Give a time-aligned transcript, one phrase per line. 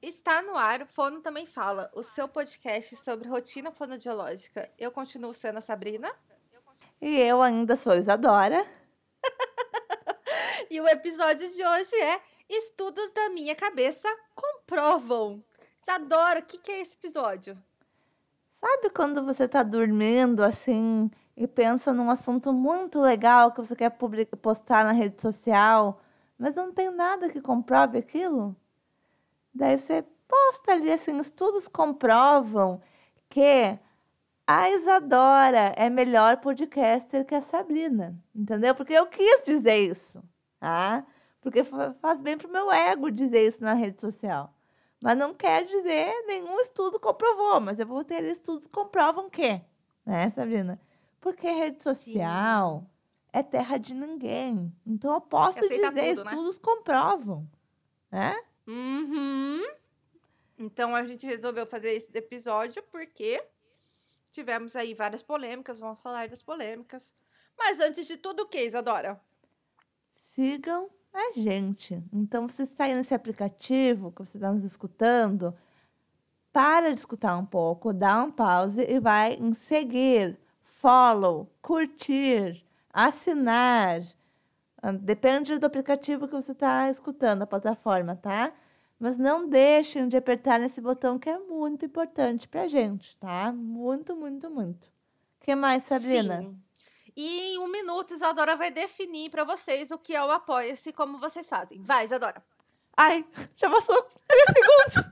[0.00, 4.70] Está no ar, o Fono Também Fala, o seu podcast sobre rotina fonodiológica.
[4.78, 6.08] Eu continuo sendo a Sabrina.
[7.00, 8.64] E eu ainda sou Isadora.
[10.70, 15.42] e o episódio de hoje é Estudos da Minha Cabeça Comprovam.
[15.82, 17.60] Isadora, o que, que é esse episódio?
[18.52, 23.90] Sabe quando você está dormindo assim e pensa num assunto muito legal que você quer
[24.40, 26.00] postar na rede social,
[26.38, 28.54] mas não tem nada que comprove aquilo?
[29.58, 32.80] Daí você posta ali assim, estudos comprovam
[33.28, 33.76] que
[34.46, 38.72] a Isadora é melhor podcaster que a Sabrina, entendeu?
[38.72, 40.22] Porque eu quis dizer isso,
[40.60, 41.04] tá?
[41.40, 41.64] Porque
[42.00, 44.54] faz bem pro meu ego dizer isso na rede social.
[45.02, 49.60] Mas não quer dizer nenhum estudo comprovou, mas eu vou ter estudos que comprovam que,
[50.06, 50.80] né, Sabrina?
[51.20, 52.86] Porque rede social Sim.
[53.32, 54.72] é terra de ninguém.
[54.86, 56.10] Então eu posso dizer, tudo, né?
[56.10, 56.62] estudos né?
[56.62, 57.48] comprovam,
[58.08, 58.36] né?
[58.68, 59.62] Uhum.
[60.58, 63.42] Então a gente resolveu fazer esse episódio porque
[64.30, 67.14] tivemos aí várias polêmicas, vamos falar das polêmicas.
[67.56, 69.18] Mas antes de tudo, o que, Isadora?
[70.14, 72.00] Sigam a gente.
[72.12, 75.56] Então, você está aí nesse aplicativo que você está nos escutando,
[76.52, 84.02] para de escutar um pouco, dá um pause e vai em seguir, follow, curtir, assinar.
[84.82, 88.52] Ah, depende do aplicativo que você está escutando, a plataforma, tá?
[88.98, 93.52] Mas não deixem de apertar nesse botão que é muito importante para a gente, tá?
[93.52, 94.86] Muito, muito, muito.
[95.40, 96.42] O que mais, Sabrina?
[96.42, 96.60] Sim.
[97.16, 100.92] E em um minuto, Isadora vai definir para vocês o que é o Apoia-se e
[100.92, 101.80] como vocês fazem.
[101.80, 102.40] Vai, Isadora.
[102.96, 103.24] Ai,
[103.56, 105.10] já passou 3 segundos.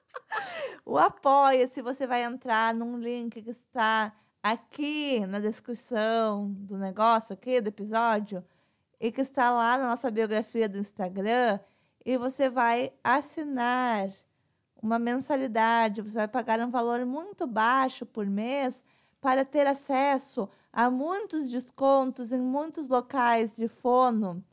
[0.86, 7.60] o Apoia-se, você vai entrar num link que está aqui na descrição do negócio, aqui
[7.60, 8.44] do episódio,
[9.00, 11.60] e que está lá na nossa biografia do Instagram,
[12.04, 14.10] e você vai assinar
[14.82, 18.84] uma mensalidade, você vai pagar um valor muito baixo por mês
[19.20, 24.44] para ter acesso a muitos descontos em muitos locais de fono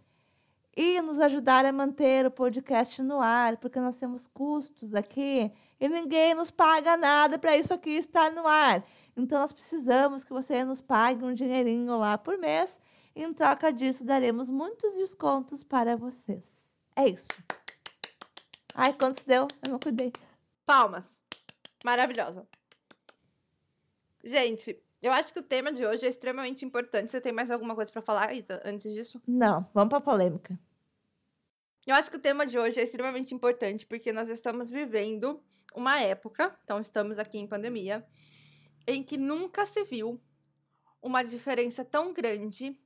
[0.76, 5.88] e nos ajudar a manter o podcast no ar, porque nós temos custos aqui e
[5.88, 8.84] ninguém nos paga nada para isso aqui estar no ar.
[9.16, 12.82] Então nós precisamos que você nos pague um dinheirinho lá por mês.
[13.16, 16.76] E em troca disso, daremos muitos descontos para vocês.
[16.96, 17.30] É isso.
[18.74, 19.48] Ai, quantos deu?
[19.66, 20.12] Eu não cuidei.
[20.66, 21.24] Palmas.
[21.84, 22.46] Maravilhosa.
[24.24, 27.12] Gente, eu acho que o tema de hoje é extremamente importante.
[27.12, 29.22] Você tem mais alguma coisa para falar, Isa, antes disso?
[29.26, 30.60] Não, vamos para polêmica.
[31.86, 35.40] Eu acho que o tema de hoje é extremamente importante porque nós estamos vivendo
[35.76, 38.04] uma época, então estamos aqui em pandemia,
[38.88, 40.22] em que nunca se viu
[41.02, 42.80] uma diferença tão grande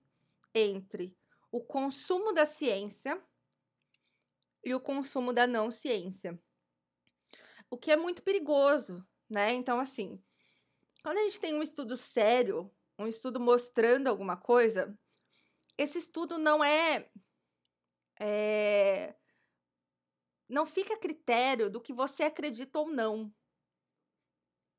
[0.54, 1.16] entre
[1.52, 3.22] o consumo da ciência
[4.64, 6.40] e o consumo da não ciência.
[7.70, 9.54] O que é muito perigoso, né?
[9.54, 10.22] Então, assim,
[11.04, 14.98] quando a gente tem um estudo sério, um estudo mostrando alguma coisa,
[15.78, 17.10] esse estudo não é,
[18.20, 19.16] é
[20.50, 23.32] não fica a critério do que você acredita ou não.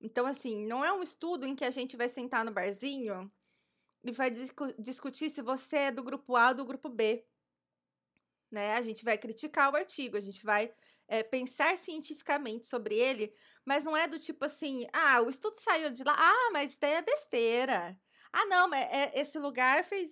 [0.01, 3.31] Então, assim, não é um estudo em que a gente vai sentar no barzinho
[4.03, 7.27] e vai discu discutir se você é do grupo A ou do grupo B.
[8.51, 8.75] Né?
[8.75, 10.75] A gente vai criticar o artigo, a gente vai
[11.07, 13.35] é, pensar cientificamente sobre ele,
[13.65, 16.81] mas não é do tipo assim, ah, o estudo saiu de lá, ah, mas isso
[16.81, 18.01] daí é besteira.
[18.33, 20.11] Ah, não, mas é, esse lugar fez.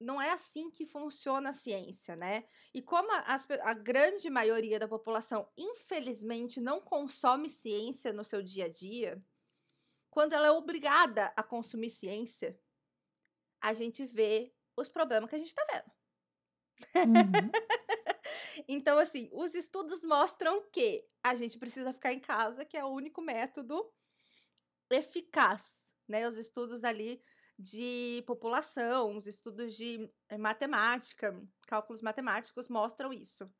[0.00, 2.44] Não é assim que funciona a ciência, né?
[2.72, 8.64] E como a, a grande maioria da população, infelizmente, não consome ciência no seu dia
[8.64, 9.22] a dia,
[10.08, 12.58] quando ela é obrigada a consumir ciência,
[13.60, 15.92] a gente vê os problemas que a gente está vendo.
[16.96, 17.50] Uhum.
[18.66, 22.88] então, assim, os estudos mostram que a gente precisa ficar em casa, que é o
[22.88, 23.92] único método
[24.90, 26.26] eficaz, né?
[26.26, 27.22] Os estudos ali
[27.60, 33.50] de população, os estudos de eh, matemática, cálculos matemáticos mostram isso.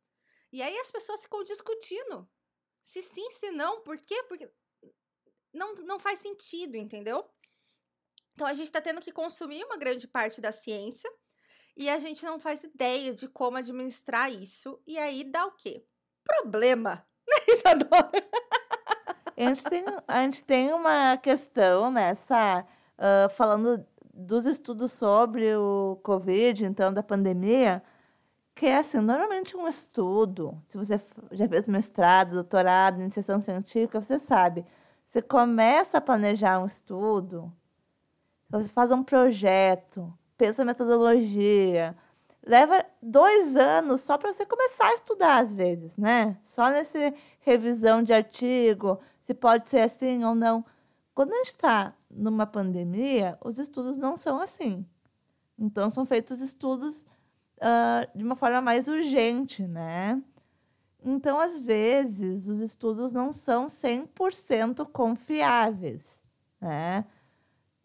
[0.51, 2.29] E aí as pessoas ficam discutindo
[2.83, 4.23] se sim, se não, por quê?
[4.25, 4.51] Porque
[5.53, 7.29] não, não faz sentido, entendeu?
[8.35, 11.11] Então a gente está tendo que consumir uma grande parte da ciência
[11.77, 14.83] e a gente não faz ideia de como administrar isso.
[14.87, 15.85] E aí dá o quê?
[16.25, 18.31] Problema, né, Isadora?
[19.37, 22.67] Gente tem, a gente tem uma questão nessa,
[23.01, 27.83] uh, falando dos estudos sobre o Covid, então, da pandemia,
[28.55, 31.01] que é assim, normalmente um estudo, se você
[31.33, 34.67] já fez mestrado, doutorado, iniciação científica, você sabe,
[35.07, 37.51] você começa a planejar um estudo,
[38.51, 41.97] você faz um projeto, pensa metodologia,
[42.47, 46.37] leva dois anos só para você começar a estudar, às vezes, né?
[46.45, 50.65] Só nessa revisão de artigo, se pode ser assim ou não.
[51.15, 54.85] Quando a gente está numa pandemia, os estudos não são assim.
[55.59, 57.03] Então, são feitos estudos
[57.59, 60.21] uh, de uma forma mais urgente, né?
[61.03, 66.23] Então, às vezes, os estudos não são 100% confiáveis,
[66.61, 67.05] né?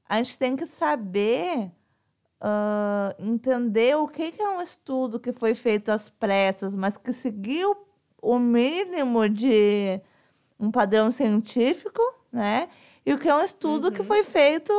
[0.07, 1.71] A gente tem que saber
[2.41, 7.13] uh, entender o que, que é um estudo que foi feito às pressas, mas que
[7.13, 7.75] seguiu
[8.21, 10.01] o mínimo de
[10.59, 12.01] um padrão científico,
[12.31, 12.69] né?
[13.05, 13.93] E o que é um estudo uhum.
[13.93, 14.73] que foi feito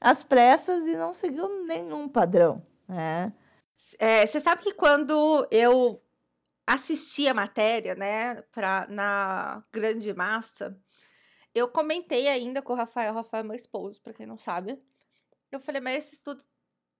[0.00, 3.32] às pressas e não seguiu nenhum padrão, né?
[3.98, 6.02] É, você sabe que quando eu
[6.66, 10.78] assisti a matéria, né, pra, na grande massa,
[11.54, 14.80] eu comentei ainda com o Rafael, Rafael é meu esposo, para quem não sabe.
[15.50, 16.42] Eu falei, mas esse estudo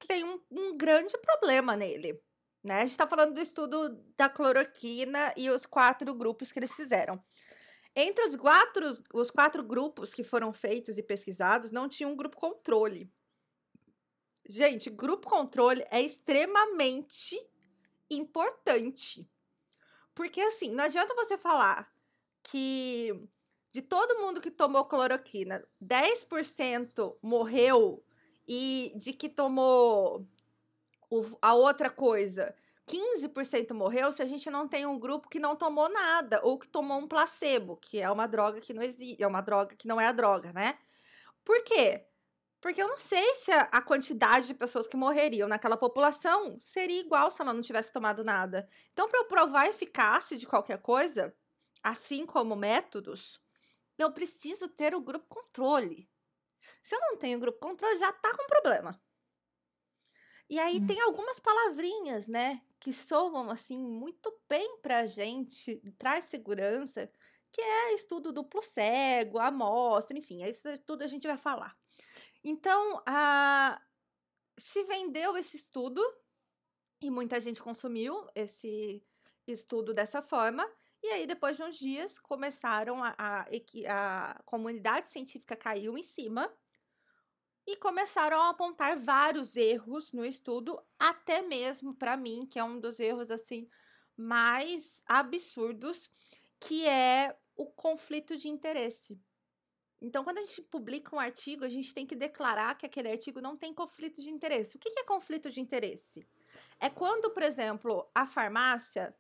[0.07, 2.21] tem um, um grande problema nele.
[2.65, 2.77] Né?
[2.77, 7.23] A gente está falando do estudo da cloroquina e os quatro grupos que eles fizeram.
[8.01, 12.37] Entre os quatro, os quatro grupos que foram feitos e pesquisados, não tinha um grupo
[12.37, 13.13] controle.
[14.49, 17.37] Gente, grupo controle é extremamente
[18.09, 19.29] importante.
[20.15, 21.93] Porque assim, não adianta você falar
[22.45, 23.29] que
[23.73, 28.07] de todo mundo que tomou cloroquina, 10% morreu
[28.47, 30.25] e de que tomou
[31.43, 32.55] a outra coisa,
[32.89, 36.67] 15% morreu se a gente não tem um grupo que não tomou nada ou que
[36.67, 40.01] tomou um placebo, que é uma droga que não existe, é uma droga que não
[40.01, 40.79] é a droga, né?
[41.45, 42.05] Por quê?
[42.61, 47.31] Porque eu não sei se a, quantidade de pessoas que morreriam naquela população seria igual
[47.31, 48.69] se ela não tivesse tomado nada.
[48.93, 51.33] Então, para eu provar a eficácia de qualquer coisa,
[51.83, 53.41] assim como métodos,
[53.97, 56.11] eu preciso ter o grupo controle.
[56.83, 59.01] Se eu não tenho grupo controle, já tá com problema.
[60.49, 60.87] E aí hum.
[60.87, 67.11] tem algumas palavrinhas, né, que soam assim muito bem pra gente, traz segurança,
[67.53, 71.77] que é estudo duplo cego, amostra, enfim, é isso tudo a gente vai falar.
[72.43, 73.81] Então, a,
[74.59, 76.03] se vendeu esse estudo
[77.01, 79.03] e muita gente consumiu esse
[79.47, 80.69] estudo dessa forma.
[81.03, 83.47] E aí, depois de uns dias, começaram a, a,
[83.89, 86.53] a comunidade científica caiu em cima
[87.69, 92.81] e começaram a apontar vários erros no estudo, até mesmo para mim, que é um
[92.81, 93.69] dos erros assim
[94.17, 96.09] mais absurdos,
[96.59, 99.21] que é o conflito de interesse.
[100.01, 103.39] Então, quando a gente publica um artigo, a gente tem que declarar que aquele artigo
[103.39, 104.79] não tem conflito de interesse.
[104.79, 106.27] O que é conflito de interesse?
[106.81, 109.15] É quando, por exemplo, a farmácia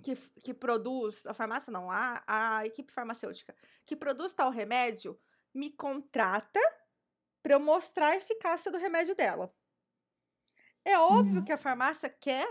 [0.00, 3.52] que, que produz, a farmácia não, a, a equipe farmacêutica,
[3.84, 5.20] que produz tal remédio,
[5.52, 6.60] me contrata
[7.44, 9.54] para eu mostrar a eficácia do remédio dela.
[10.82, 11.44] É óbvio uhum.
[11.44, 12.48] que a farmácia quer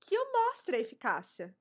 [0.00, 1.56] que eu mostre a eficácia.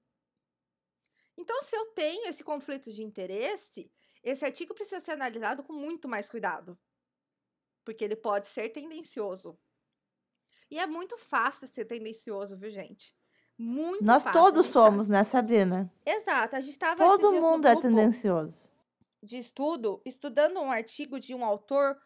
[1.38, 3.92] Então, se eu tenho esse conflito de interesse,
[4.24, 6.76] esse artigo precisa ser analisado com muito mais cuidado,
[7.86, 9.56] porque ele pode ser tendencioso.
[10.72, 13.16] E é muito fácil ser tendencioso, viu, gente?
[13.56, 14.42] Muito Nós fácil.
[14.42, 15.14] todos tá somos, tá...
[15.14, 15.94] né, Sabrina?
[16.04, 16.56] Exato.
[16.56, 18.68] A gente estava Todo mundo é tendencioso.
[19.22, 22.02] De estudo, estudando um artigo de um autor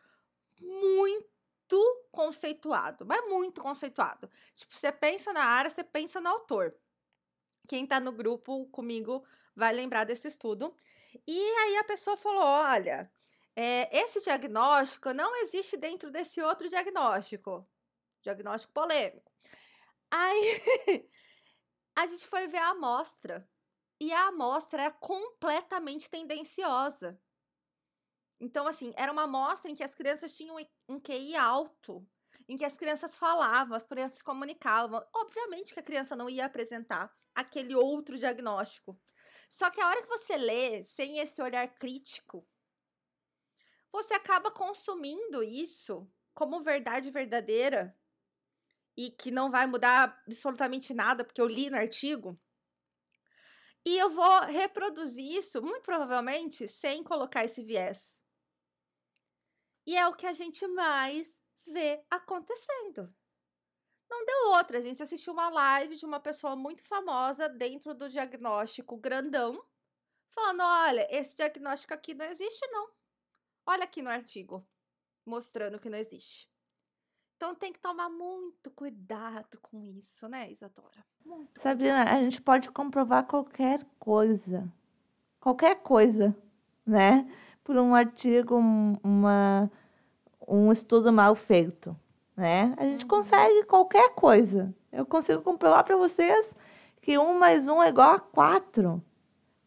[0.60, 4.30] muito conceituado, mas muito conceituado.
[4.56, 6.76] Tipo, você pensa na área, você pensa no autor.
[7.68, 9.26] Quem tá no grupo comigo
[9.56, 10.76] vai lembrar desse estudo.
[11.28, 13.12] E aí a pessoa falou: olha,
[13.56, 17.68] é, esse diagnóstico não existe dentro desse outro diagnóstico.
[18.22, 19.32] Diagnóstico polêmico.
[20.12, 20.62] Aí
[21.96, 23.48] a gente foi ver a amostra.
[24.00, 27.20] E a amostra é completamente tendenciosa.
[28.40, 32.06] Então, assim, era uma amostra em que as crianças tinham um QI alto,
[32.48, 35.06] em que as crianças falavam, as crianças se comunicavam.
[35.14, 39.00] Obviamente que a criança não ia apresentar aquele outro diagnóstico.
[39.50, 42.48] Só que a hora que você lê sem esse olhar crítico,
[43.92, 47.98] você acaba consumindo isso como verdade verdadeira
[48.98, 52.40] e que não vai mudar absolutamente nada, porque eu li no artigo.
[53.86, 58.25] E eu vou reproduzir isso, muito provavelmente, sem colocar esse viés.
[59.86, 63.14] E é o que a gente mais vê acontecendo.
[64.10, 64.78] Não deu outra.
[64.78, 69.64] A gente assistiu uma live de uma pessoa muito famosa dentro do diagnóstico grandão,
[70.28, 72.90] falando: olha, esse diagnóstico aqui não existe, não.
[73.66, 74.66] Olha aqui no artigo,
[75.26, 76.50] mostrando que não existe.
[77.36, 81.06] Então tem que tomar muito cuidado com isso, né, Isadora?
[81.26, 84.72] Muito Sabrina, a gente pode comprovar qualquer coisa.
[85.40, 86.36] Qualquer coisa,
[86.86, 87.30] né?
[87.66, 89.70] Por um artigo, uma,
[90.48, 91.94] um estudo mal feito
[92.36, 92.74] né?
[92.78, 94.74] A gente consegue qualquer coisa.
[94.92, 96.56] Eu consigo comprovar para vocês
[97.02, 99.02] que um mais um é igual a quatro.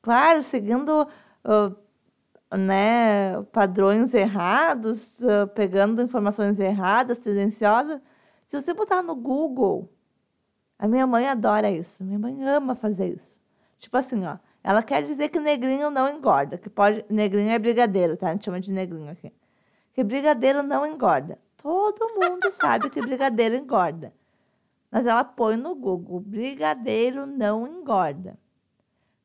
[0.03, 1.09] Claro, seguindo
[1.45, 8.01] uh, né, padrões errados, uh, pegando informações erradas, tendenciosas.
[8.47, 9.89] Se você botar no Google,
[10.79, 12.05] a minha mãe adora isso.
[12.05, 13.41] Minha mãe ama fazer isso.
[13.79, 14.37] Tipo assim, ó.
[14.69, 17.03] Ela quer dizer que negrinho não engorda, que pode.
[17.09, 18.29] Negrinho é brigadeiro, tá?
[18.29, 19.33] A gente chama de negrinho aqui.
[19.95, 21.39] Que brigadeiro não engorda.
[21.57, 24.13] Todo mundo sabe que brigadeiro engorda.
[24.91, 28.39] Mas ela põe no Google: brigadeiro não engorda.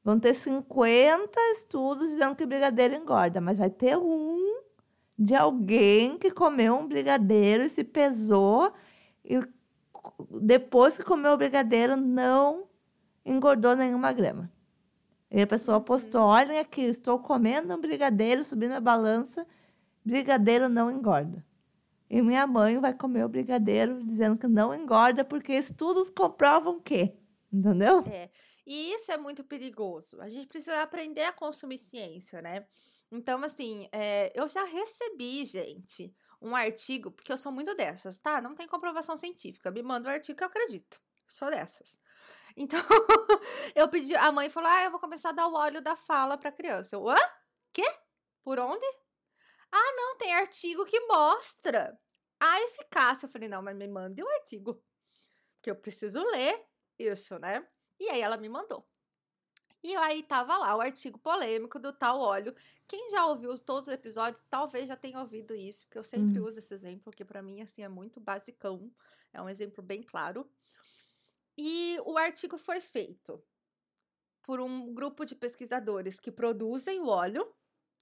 [0.02, 4.62] Vão ter 50 estudos dizendo que brigadeiro engorda, mas vai ter um
[5.20, 8.72] de alguém que comeu um brigadeiro e se pesou
[9.26, 9.42] e
[10.40, 12.64] depois que comeu o brigadeiro não
[13.26, 14.50] engordou nenhuma grama.
[15.34, 15.84] E a pessoa uhum.
[15.84, 19.48] postou: olhem aqui, estou comendo um brigadeiro, subindo a balança,
[20.06, 21.44] brigadeiro não engorda.
[22.08, 27.12] E minha mãe vai comer o brigadeiro dizendo que não engorda, porque estudos comprovam que.
[27.52, 28.04] Entendeu?
[28.08, 28.30] É.
[28.66, 30.22] E isso é muito perigoso.
[30.22, 32.68] A gente precisa aprender a consumir ciência, né?
[33.12, 38.40] Então, assim, é, eu já recebi, gente, um artigo, porque eu sou muito dessas, tá?
[38.40, 39.72] Não tem comprovação científica.
[39.72, 41.02] Me manda o um artigo que eu acredito.
[41.28, 42.00] Sou dessas.
[42.56, 42.80] Então,
[43.76, 46.38] eu pedi, a mãe falou: "Ah, eu vou começar a dar o óleo da fala
[46.38, 46.96] para criança".
[46.96, 47.16] Eu: "Hã?
[47.74, 47.84] Quê?
[48.44, 48.86] Por onde?"
[49.72, 52.00] "Ah, não, tem artigo que mostra
[52.40, 53.26] a eficácia".
[53.28, 54.84] Eu falei: "Não, mas me mande o artigo,
[55.64, 56.66] que eu preciso ler
[57.00, 57.68] isso, né?"
[58.00, 58.88] E aí ela me mandou.
[59.84, 62.56] E aí tava lá o artigo polêmico do tal óleo.
[62.88, 66.42] Quem já ouviu todos os episódios, talvez já tenha ouvido isso, porque eu sempre uhum.
[66.42, 68.92] uso esse exemplo, que para mim assim é muito basicão.
[69.34, 70.50] É um exemplo bem claro.
[71.58, 73.44] E o artigo foi feito
[74.42, 77.54] por um grupo de pesquisadores que produzem o óleo,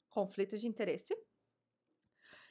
[0.09, 1.15] conflito de interesse.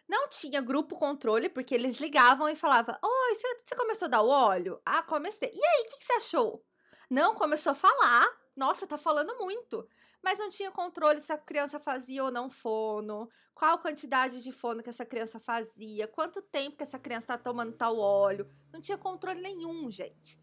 [0.09, 4.28] Não tinha grupo controle, porque eles ligavam e falavam: Oi, você começou a dar o
[4.28, 4.80] óleo?
[4.85, 5.49] Ah, comecei.
[5.52, 6.64] E aí, o que, você achou?
[7.09, 8.26] Não, começou a falar.
[8.57, 9.88] Nossa, tá falando muito.
[10.23, 14.83] Mas não tinha controle se a criança fazia ou não fono, qual quantidade de fono
[14.83, 18.50] que essa criança fazia, quanto tempo que essa criança tá tomando tal óleo.
[18.73, 20.38] Não tinha controle nenhum, gente.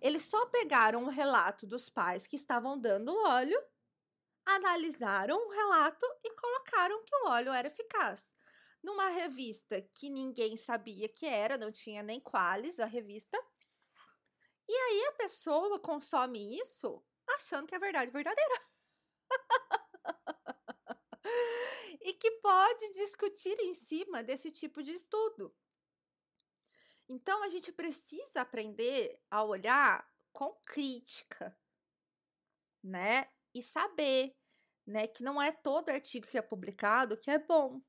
[0.00, 3.60] Eles só pegaram o relato dos pais que estavam dando óleo,
[4.46, 8.24] analisaram o relato e colocaram que o óleo era eficaz.
[8.82, 13.36] Numa revista que ninguém sabia que era, não tinha nem quales a revista.
[14.68, 18.62] E aí a pessoa consome isso achando que é verdade verdadeira.
[22.00, 25.54] e que pode discutir em cima desse tipo de estudo.
[27.08, 31.56] Então a gente precisa aprender a olhar com crítica,
[32.84, 33.26] né?
[33.54, 34.36] E saber,
[34.86, 37.80] né, que não é todo artigo que é publicado que é bom.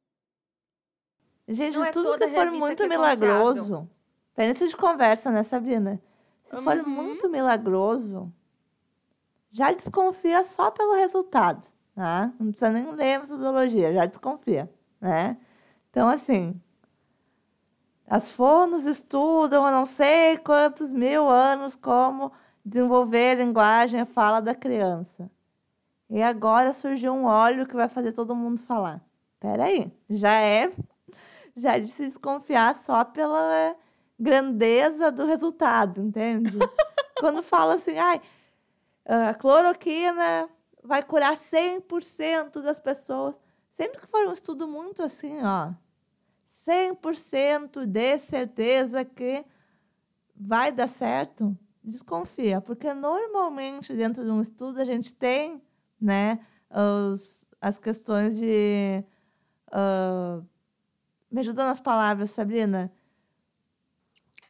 [1.48, 3.90] Gente, não é tudo que for muito que é milagroso.
[4.36, 6.02] De conversa, né, Sabrina?
[6.50, 6.64] Se uhum.
[6.64, 8.32] for muito milagroso,
[9.52, 12.32] já desconfia só pelo resultado, tá?
[12.40, 14.72] Não precisa nem ler a metodologia, já desconfia,
[15.02, 15.38] né?
[15.90, 16.60] Então, assim,
[18.10, 22.32] as fonos estudam há não sei quantos mil anos como
[22.66, 25.30] desenvolver a linguagem, a fala da criança.
[26.10, 29.00] E agora surgiu um óleo que vai fazer todo mundo falar.
[29.39, 30.72] Peraí, já é
[31.56, 33.75] já de se desconfiar só pela
[34.18, 36.58] grandeza do resultado, entende?
[37.20, 38.22] Quando fala assim, ai,
[39.06, 40.50] a cloroquina
[40.84, 43.39] vai curar 100% das pessoas.
[43.72, 45.72] Sempre que for um estudo muito assim, ó,
[46.50, 49.46] 100% de certeza que
[50.36, 55.62] vai dar certo, desconfia, porque normalmente dentro de um estudo a gente tem,
[56.00, 56.39] né,
[57.12, 59.03] os, as questões de
[59.68, 60.46] uh,
[61.29, 62.91] me ajuda nas palavras, Sabrina.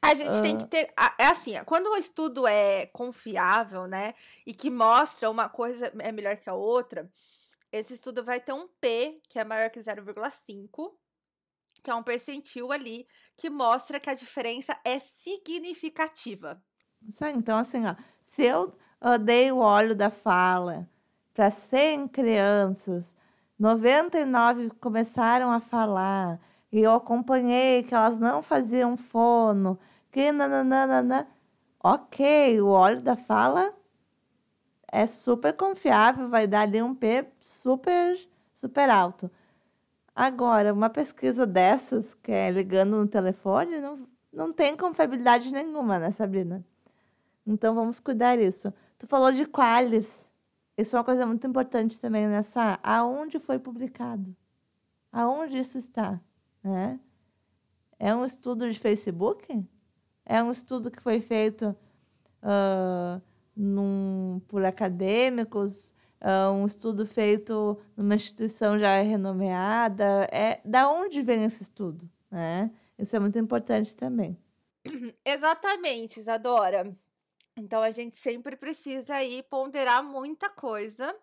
[0.02, 0.42] A gente uh...
[0.42, 0.94] tem que ter.
[1.18, 4.14] É assim, quando o estudo é confiável, né?
[4.46, 7.12] E que mostra uma coisa é melhor que a outra,
[7.72, 10.94] esse estudo vai ter um P, que é maior que 0,5,
[11.82, 16.62] que é um percentil ali que mostra que a diferença é significativa.
[17.36, 17.96] Então, assim, ó,
[18.26, 20.88] se eu uh, dei o óleo da fala
[21.34, 23.16] para 100 crianças,
[23.58, 26.40] 99 começaram a falar,
[26.72, 29.80] e eu acompanhei que elas não faziam fono,
[30.12, 31.28] que nananana.
[31.82, 33.74] Ok, o óleo da fala
[34.92, 38.20] é super confiável, vai dar ali um P super,
[38.54, 39.32] super alto.
[40.22, 46.12] Agora, uma pesquisa dessas, que é ligando no telefone, não, não tem confiabilidade nenhuma, né,
[46.12, 46.62] Sabrina?
[47.48, 48.74] Então, vamos cuidar disso.
[48.98, 50.30] Tu falou de qualis.
[50.78, 52.78] Isso é uma coisa muito importante também nessa.
[52.84, 54.36] Aonde foi publicado?
[55.10, 56.20] Aonde isso está?
[56.66, 57.00] É,
[57.98, 59.66] é um estudo de Facebook?
[60.26, 61.74] É um estudo que foi feito
[62.44, 63.22] uh,
[63.56, 65.94] num, por acadêmicos,
[66.54, 70.28] um estudo feito numa instituição já renomeada.
[70.32, 72.10] É, da onde vem esse estudo?
[72.30, 72.72] Né?
[72.98, 74.38] Isso é muito importante também.
[75.24, 76.96] Exatamente, Isadora.
[77.56, 81.16] Então a gente sempre precisa aí ponderar muita coisa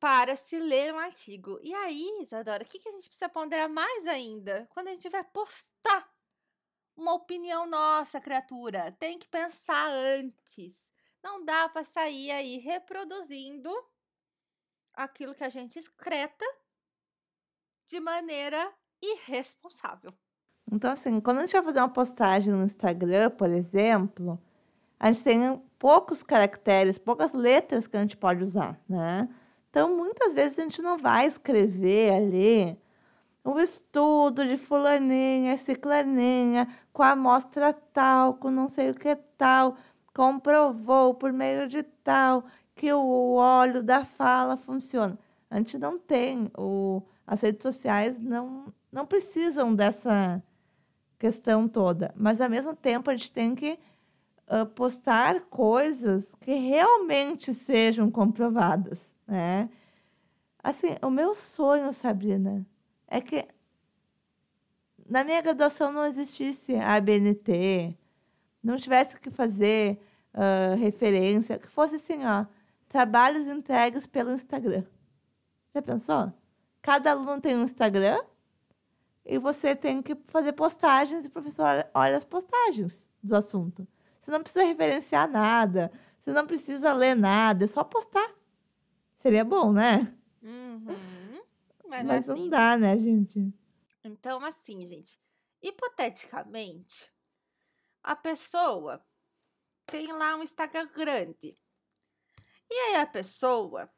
[0.00, 1.58] para se ler um artigo.
[1.62, 4.68] E aí, Isadora, o que, que a gente precisa ponderar mais ainda?
[4.70, 6.08] Quando a gente vai postar
[6.96, 10.92] uma opinião nossa, criatura, tem que pensar antes.
[11.22, 13.70] Não dá para sair aí reproduzindo
[14.98, 16.44] aquilo que a gente excreta
[17.86, 20.12] de maneira irresponsável.
[20.70, 24.38] Então, assim, quando a gente vai fazer uma postagem no Instagram, por exemplo,
[24.98, 29.28] a gente tem poucos caracteres, poucas letras que a gente pode usar, né?
[29.70, 32.78] Então, muitas vezes a gente não vai escrever ali
[33.44, 39.76] um estudo de fulaninha, ciclaninha, com a amostra tal, com não sei o que tal,
[40.12, 42.44] comprovou por meio de tal
[42.78, 45.18] que o óleo da fala funciona.
[45.50, 50.42] A gente não tem, o, as redes sociais não, não precisam dessa
[51.18, 53.78] questão toda, mas ao mesmo tempo a gente tem que
[54.48, 59.68] uh, postar coisas que realmente sejam comprovadas né?
[60.64, 62.66] Assim, o meu sonho, Sabrina,
[63.06, 63.46] é que
[65.08, 67.96] na minha graduação não existisse a ABNT,
[68.62, 70.00] não tivesse que fazer
[70.34, 72.46] uh, referência, que fosse assim, ó,
[72.88, 74.84] trabalhos entregues pelo Instagram.
[75.74, 76.32] Já pensou?
[76.80, 78.20] Cada aluno tem um Instagram
[79.24, 83.86] e você tem que fazer postagens e o professor olha as postagens do assunto.
[84.20, 88.34] Você não precisa referenciar nada, você não precisa ler nada, é só postar.
[89.18, 90.14] Seria bom, né?
[90.42, 91.42] Uhum.
[91.86, 93.52] Mas, Mas assim, não dá, né, gente?
[94.04, 95.18] Então, assim, gente,
[95.62, 97.10] hipoteticamente,
[98.02, 99.04] a pessoa
[99.86, 101.56] tem lá um Instagram grande.
[102.70, 103.90] E aí a pessoa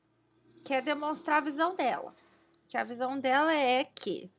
[0.64, 2.14] quer demonstrar a visão dela.
[2.68, 4.30] Que a visão dela é que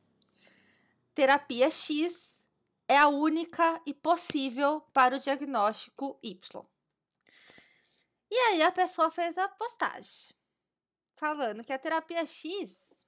[1.14, 2.48] terapia X
[2.88, 6.64] é a única e possível para o diagnóstico Y.
[8.30, 10.34] E aí a pessoa fez a postagem
[11.22, 13.06] falando que a terapia X,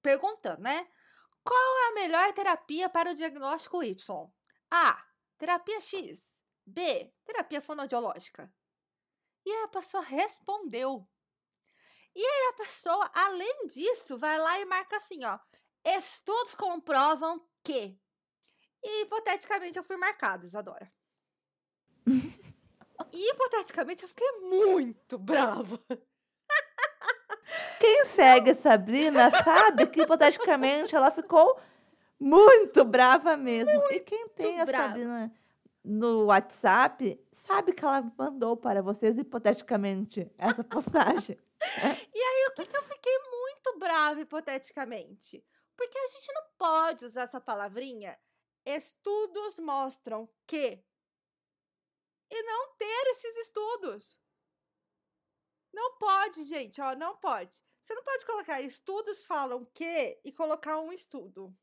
[0.00, 0.86] perguntando, né?
[1.42, 4.30] Qual é a melhor terapia para o diagnóstico Y?
[4.70, 5.04] A.
[5.36, 6.30] Terapia X.
[6.64, 7.12] B.
[7.24, 8.52] Terapia fonoaudiológica.
[9.46, 11.06] E aí a pessoa respondeu.
[12.12, 15.38] E aí a pessoa, além disso, vai lá e marca assim, ó.
[15.84, 17.96] Estudos comprovam que.
[18.82, 20.92] E hipoteticamente eu fui marcada, Isadora.
[23.12, 25.80] e hipoteticamente eu fiquei muito brava.
[27.78, 31.60] Quem segue a Sabrina sabe que, hipoteticamente, ela ficou
[32.18, 33.72] muito brava mesmo.
[33.72, 35.32] Muito e quem tem a Sabrina
[35.86, 41.38] no WhatsApp sabe que ela mandou para vocês, hipoteticamente, essa postagem.
[42.12, 45.44] e aí, o que, que eu fiquei muito brava, hipoteticamente?
[45.76, 48.18] Porque a gente não pode usar essa palavrinha.
[48.64, 50.82] Estudos mostram que.
[52.28, 54.18] E não ter esses estudos.
[55.72, 57.56] Não pode, gente, ó, não pode.
[57.80, 61.56] Você não pode colocar estudos falam que e colocar um estudo.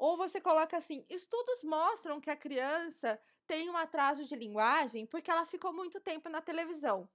[0.00, 5.30] Ou você coloca assim: estudos mostram que a criança tem um atraso de linguagem porque
[5.30, 7.06] ela ficou muito tempo na televisão.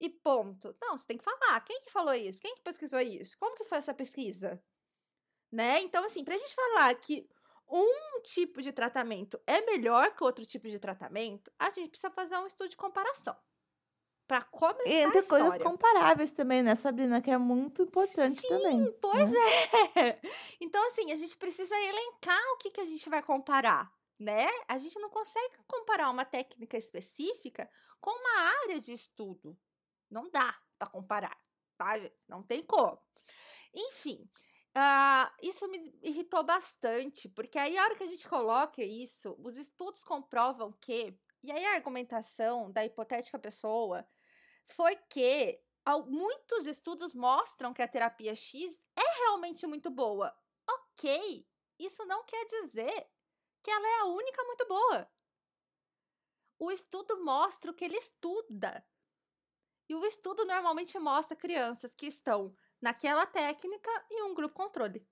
[0.00, 0.76] E ponto.
[0.82, 1.60] Não, você tem que falar.
[1.60, 2.40] Quem que falou isso?
[2.40, 3.38] Quem que pesquisou isso?
[3.38, 4.60] Como que foi essa pesquisa?
[5.50, 5.80] Né?
[5.80, 7.28] Então, assim, pra gente falar que
[7.68, 12.36] um tipo de tratamento é melhor que outro tipo de tratamento, a gente precisa fazer
[12.36, 13.36] um estudo de comparação
[14.28, 17.22] para começar e entre coisas comparáveis também, né, Sabrina?
[17.22, 18.84] Que é muito importante Sim, também.
[18.84, 19.40] Sim, pois né?
[19.96, 20.20] é.
[20.60, 24.46] Então, assim, a gente precisa elencar o que, que a gente vai comparar, né?
[24.68, 27.68] A gente não consegue comparar uma técnica específica
[28.00, 29.56] com uma área de estudo.
[30.10, 31.36] Não dá para comparar,
[31.78, 32.14] tá, gente?
[32.28, 33.00] Não tem como.
[33.74, 34.28] Enfim,
[34.76, 39.56] uh, isso me irritou bastante, porque aí a hora que a gente coloca isso, os
[39.56, 41.18] estudos comprovam que.
[41.42, 44.04] E aí a argumentação da hipotética pessoa
[44.68, 45.60] foi que
[46.06, 50.36] muitos estudos mostram que a terapia X é realmente muito boa.
[50.68, 51.46] Ok,
[51.78, 53.10] isso não quer dizer
[53.62, 55.10] que ela é a única muito boa.
[56.58, 58.84] O estudo mostra o que ele estuda.
[59.88, 65.08] E o estudo normalmente mostra crianças que estão naquela técnica e um grupo controle.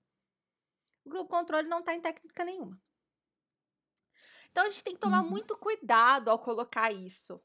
[1.03, 2.79] O grupo controle não está em técnica nenhuma.
[4.51, 5.29] Então a gente tem que tomar uhum.
[5.29, 7.41] muito cuidado ao colocar isso.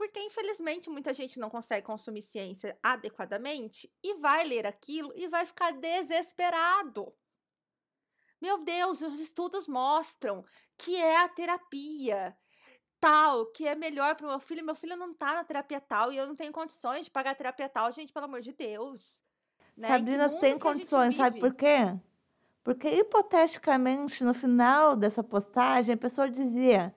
[0.00, 5.44] Porque, infelizmente, muita gente não consegue consumir ciência adequadamente e vai ler aquilo e vai
[5.44, 7.12] ficar desesperado.
[8.40, 10.42] Meu Deus, os estudos mostram
[10.78, 12.34] que é a terapia.
[12.98, 14.64] tal que é melhor pro meu filho.
[14.64, 17.34] Meu filho não tá na terapia tal e eu não tenho condições de pagar a
[17.34, 17.92] terapia tal.
[17.92, 19.20] Gente, pelo amor de Deus.
[19.76, 19.86] Né?
[19.88, 21.94] Sabrina tem condições, sabe por quê?
[22.64, 26.94] Porque, hipoteticamente, no final dessa postagem, a pessoa dizia: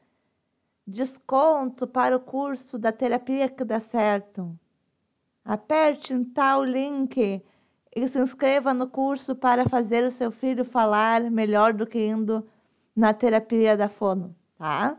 [0.86, 4.58] desconto para o curso da terapia que dá certo.
[5.44, 7.44] Aperte em tal link
[7.96, 12.48] e se inscreva no curso para fazer o seu filho falar melhor do que indo
[12.96, 14.98] na terapia da fono, tá?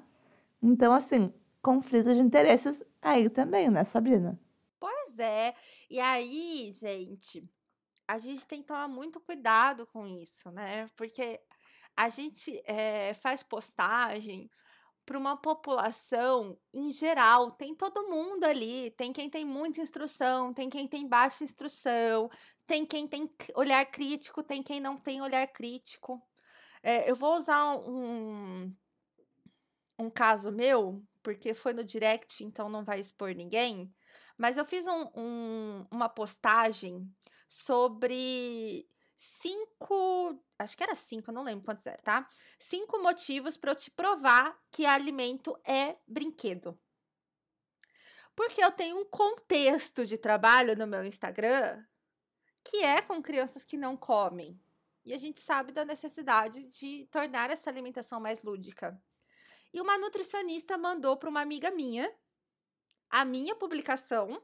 [0.62, 4.38] Então, assim, conflito de interesses aí também, né, Sabrina?
[4.78, 5.54] Pois é.
[5.90, 7.48] E aí, gente,
[8.06, 10.86] a gente tem que tomar muito cuidado com isso, né?
[10.96, 11.40] Porque
[11.96, 14.50] a gente eh, faz postagem
[15.04, 17.52] para uma população em geral.
[17.52, 18.90] Tem todo mundo ali.
[18.92, 22.30] Tem quem tem muita instrução, tem quem tem baixa instrução,
[22.66, 26.22] tem quem tem olhar crítico, tem quem não tem olhar crítico.
[26.82, 28.74] Eh, eu vou usar um,
[29.98, 33.92] um caso meu, porque foi no direct, então não vai expor ninguém.
[34.36, 37.08] Mas eu fiz um- um- uma postagem
[37.48, 38.88] sobre
[39.24, 40.38] cinco.
[40.58, 42.28] Acho que era cinco, não lembro quantos era, tá?
[42.58, 46.78] Cinco motivos para eu te provar que alimento é brinquedo.
[48.36, 51.82] Porque eu tenho um contexto de trabalho no meu Instagram
[52.64, 54.58] que é com crianças que não comem.
[55.04, 58.98] E a gente sabe da necessidade de tornar essa alimentação mais lúdica.
[59.72, 62.10] E uma nutricionista mandou para uma amiga minha
[63.10, 64.42] a minha publicação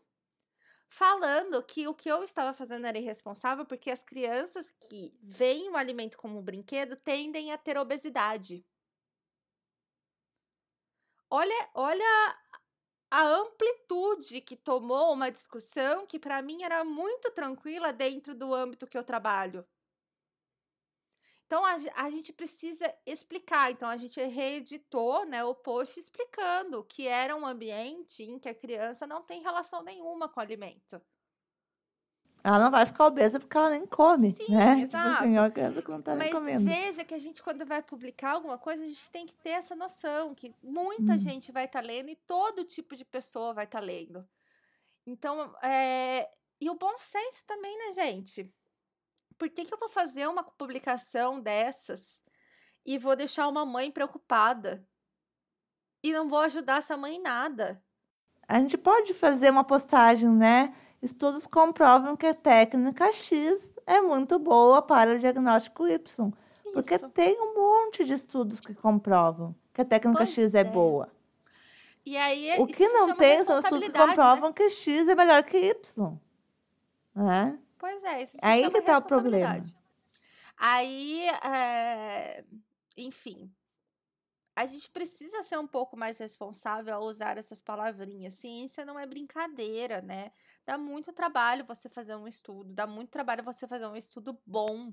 [0.91, 5.77] falando que o que eu estava fazendo era irresponsável porque as crianças que veem o
[5.77, 8.67] alimento como um brinquedo tendem a ter obesidade.
[11.29, 12.37] Olha, olha
[13.11, 18.87] a amplitude que tomou uma discussão que para mim era muito tranquila dentro do âmbito
[18.87, 19.67] que eu trabalho.
[21.51, 23.73] Então a, a gente precisa explicar.
[23.73, 28.55] Então a gente reeditou, né, o post explicando que era um ambiente em que a
[28.55, 31.03] criança não tem relação nenhuma com o alimento.
[32.45, 34.77] Ela não vai ficar obesa porque ela nem come, Sim, né?
[34.87, 35.25] Tipo exato.
[35.25, 36.65] assim, é uma criança que não tá nem Mas comendo.
[36.65, 39.75] veja que a gente, quando vai publicar alguma coisa, a gente tem que ter essa
[39.75, 41.19] noção que muita Hum.
[41.19, 44.25] gente vai estar lendo e todo tipo de pessoa vai estar lendo.
[45.05, 46.31] Então, é...
[46.61, 48.49] e o bom senso também, né, gente?
[49.41, 52.23] Por que, que eu vou fazer uma publicação dessas
[52.85, 54.87] e vou deixar uma mãe preocupada?
[56.03, 57.83] E não vou ajudar essa mãe em nada.
[58.47, 60.75] A gente pode fazer uma postagem, né?
[61.01, 66.33] Estudos comprovam que a técnica X é muito boa para o diagnóstico Y.
[66.75, 67.09] Porque Isso.
[67.09, 70.65] tem um monte de estudos que comprovam que a técnica Pois X é, é.
[70.65, 71.09] boa.
[72.05, 74.07] E aí, O que não tem são estudos que né?
[74.07, 76.19] comprovam que X é melhor que Y.
[77.15, 77.59] Né?
[77.81, 79.65] Pois é, isso se Aí que tá o problema.
[80.59, 82.45] Aí, é,
[82.95, 83.51] enfim,
[84.55, 88.35] a gente precisa ser um pouco mais responsável ao usar essas palavrinhas.
[88.35, 90.31] Ciência não é brincadeira, né?
[90.67, 94.93] Dá muito trabalho você fazer um estudo, dá muito trabalho você fazer um estudo bom,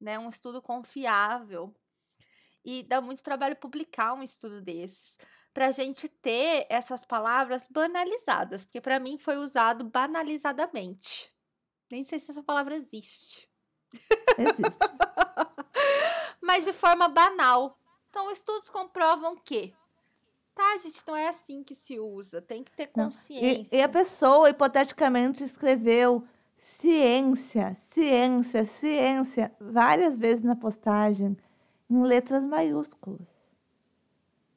[0.00, 0.18] né?
[0.18, 1.76] Um estudo confiável.
[2.64, 5.18] E dá muito trabalho publicar um estudo desses
[5.52, 11.35] para a gente ter essas palavras banalizadas, porque para mim foi usado banalizadamente.
[11.90, 13.48] Nem sei se essa palavra existe.
[14.38, 14.78] Existe.
[16.40, 17.78] Mas de forma banal.
[18.10, 19.74] Então, estudos comprovam que.
[20.54, 22.40] Tá, gente, não é assim que se usa.
[22.40, 23.76] Tem que ter consciência.
[23.76, 26.26] E, e a pessoa, hipoteticamente, escreveu
[26.58, 31.36] ciência, ciência, ciência, várias vezes na postagem,
[31.90, 33.20] em letras maiúsculas.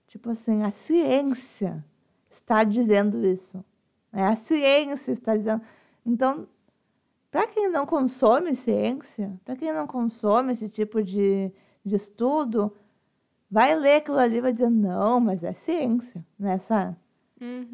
[0.07, 1.85] Tipo assim, a ciência
[2.29, 3.63] está dizendo isso.
[4.11, 4.25] né?
[4.25, 5.61] A ciência está dizendo.
[6.05, 6.47] Então,
[7.31, 11.51] para quem não consome ciência, para quem não consome esse tipo de,
[11.85, 12.75] de estudo,
[13.49, 16.97] vai ler aquilo ali e vai dizer, não, mas é ciência, nessa.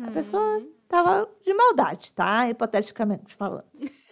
[0.07, 0.71] A pessoa Uhum.
[0.87, 2.47] tava de maldade, tá?
[2.49, 3.65] Hipoteticamente falando.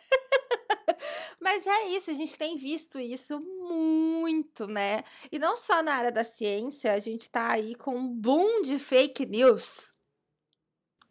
[1.40, 5.04] Mas é isso, a gente tem visto isso muito, né?
[5.32, 8.80] E não só na área da ciência, a gente tá aí com um boom de
[8.80, 9.94] fake news.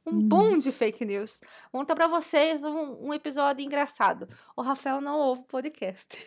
[0.04, 0.28] Um Hum.
[0.28, 1.40] boom de fake news.
[1.72, 4.28] Vou contar pra vocês um, um episódio engraçado.
[4.56, 6.18] O Rafael não ouve o podcast.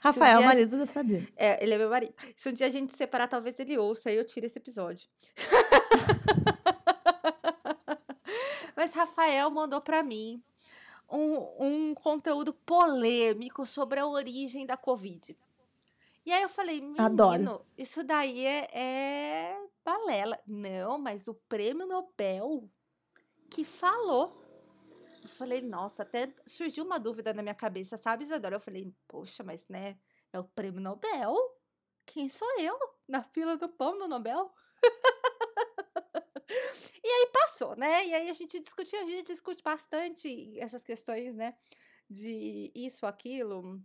[0.00, 1.26] Rafael, dia a marido da Sabrina.
[1.34, 2.12] É, ele é meu marido.
[2.36, 5.08] Se um dia a gente se separar, talvez ele ouça e eu tire esse episódio.
[8.76, 10.42] Mas Rafael mandou pra mim
[11.10, 15.34] um, um conteúdo polêmico sobre a origem da Covid.
[16.24, 17.66] E aí eu falei, menino, Adoro.
[17.76, 20.40] isso daí é, é balela.
[20.46, 22.70] Não, mas o prêmio Nobel
[23.50, 24.42] que falou.
[25.22, 28.56] Eu falei, nossa, até surgiu uma dúvida na minha cabeça, sabe, Isadora?
[28.56, 29.98] Eu falei, poxa, mas né,
[30.32, 31.34] é o prêmio Nobel?
[32.04, 34.52] Quem sou eu na fila do pão do Nobel?
[37.02, 38.06] e aí passou, né?
[38.06, 41.56] E aí a gente discutiu, a gente discute bastante essas questões, né?
[42.08, 43.80] De isso, aquilo.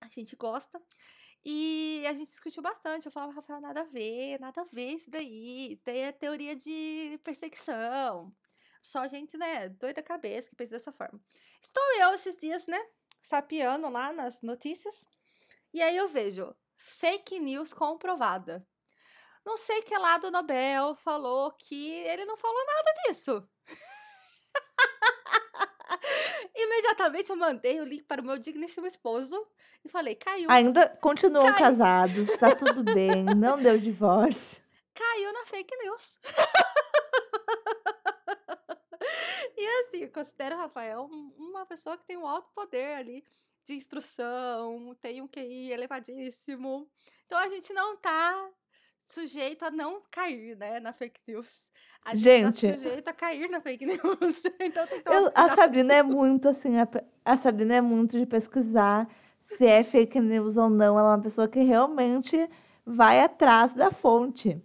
[0.00, 0.80] A gente gosta.
[1.44, 3.06] E a gente discutiu bastante.
[3.06, 5.80] Eu falava, Rafael, nada a ver, nada a ver isso daí.
[5.84, 8.34] Tem a teoria de perseguição.
[8.82, 11.20] Só gente, né, doida cabeça que pensa dessa forma.
[11.60, 12.78] Estou eu esses dias, né,
[13.22, 15.06] sapeando lá nas notícias.
[15.72, 18.66] E aí eu vejo fake news comprovada.
[19.44, 23.48] Não sei que lá do Nobel falou que ele não falou nada disso.
[26.98, 29.46] Imediatamente eu mandei o link para o meu digníssimo esposo
[29.84, 30.50] e falei: caiu.
[30.50, 31.58] Ainda continuam caiu.
[31.58, 34.60] casados, tá tudo bem, não deu divórcio.
[34.92, 36.18] Caiu na fake news.
[39.56, 43.24] e assim, eu considero o Rafael uma pessoa que tem um alto poder ali
[43.64, 46.90] de instrução, tem um QI elevadíssimo.
[47.26, 48.50] Então a gente não tá
[49.08, 51.68] sujeito a não cair, né, na fake news.
[52.04, 54.42] A gente, gente tá sujeito a cair na fake news.
[54.60, 56.88] então tem que eu, A Sabrina é muito assim, a,
[57.24, 59.08] a Sabrina é muito de pesquisar
[59.42, 60.98] se é fake news ou não.
[60.98, 62.48] Ela é uma pessoa que realmente
[62.84, 64.62] vai atrás da fonte.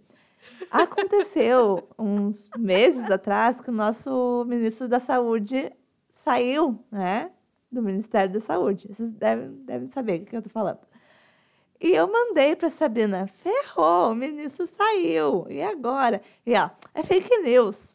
[0.70, 5.72] Aconteceu uns meses atrás que o nosso ministro da Saúde
[6.08, 7.30] saiu, né,
[7.70, 8.88] do Ministério da Saúde.
[8.88, 10.80] Vocês devem, devem saber o que eu estou falando.
[11.84, 15.46] E eu mandei para Sabrina, ferrou, o ministro saiu.
[15.50, 16.22] E agora?
[16.46, 17.94] E ó, é fake news.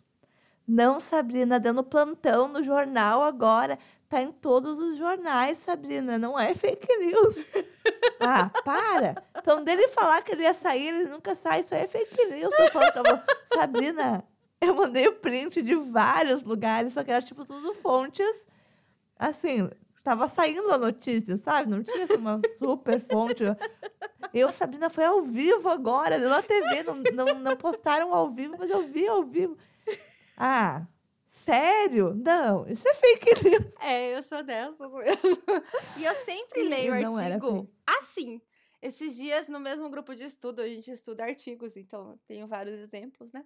[0.68, 3.80] Não, Sabrina, dando plantão no jornal agora.
[4.08, 6.20] Tá em todos os jornais, Sabrina.
[6.20, 7.36] Não é fake news.
[8.22, 9.24] ah, para.
[9.36, 11.62] Então, dele falar que ele ia sair, ele nunca sai.
[11.62, 12.54] Isso aí é fake news.
[13.52, 14.24] Sabrina,
[14.62, 18.48] eu mandei o print de vários lugares, só que era tipo tudo fontes.
[19.18, 19.68] Assim,
[20.04, 21.70] tava saindo a notícia, sabe?
[21.70, 23.44] Não tinha assim, uma super fonte.
[24.34, 28.70] Eu, Sabrina, foi ao vivo agora, na TV, não, não, não postaram ao vivo, mas
[28.70, 29.58] eu vi ao vivo.
[30.38, 30.88] Ah,
[31.28, 32.14] sério?
[32.16, 33.74] Não, isso é fake news.
[33.82, 35.00] É, eu sou dessa mesmo.
[35.98, 38.42] E eu sempre leio o artigo assim.
[38.82, 43.34] Esses dias, no mesmo grupo de estudo, a gente estuda artigos, então tenho vários exemplos,
[43.34, 43.46] né?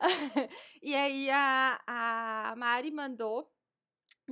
[0.82, 3.48] e aí a, a Mari mandou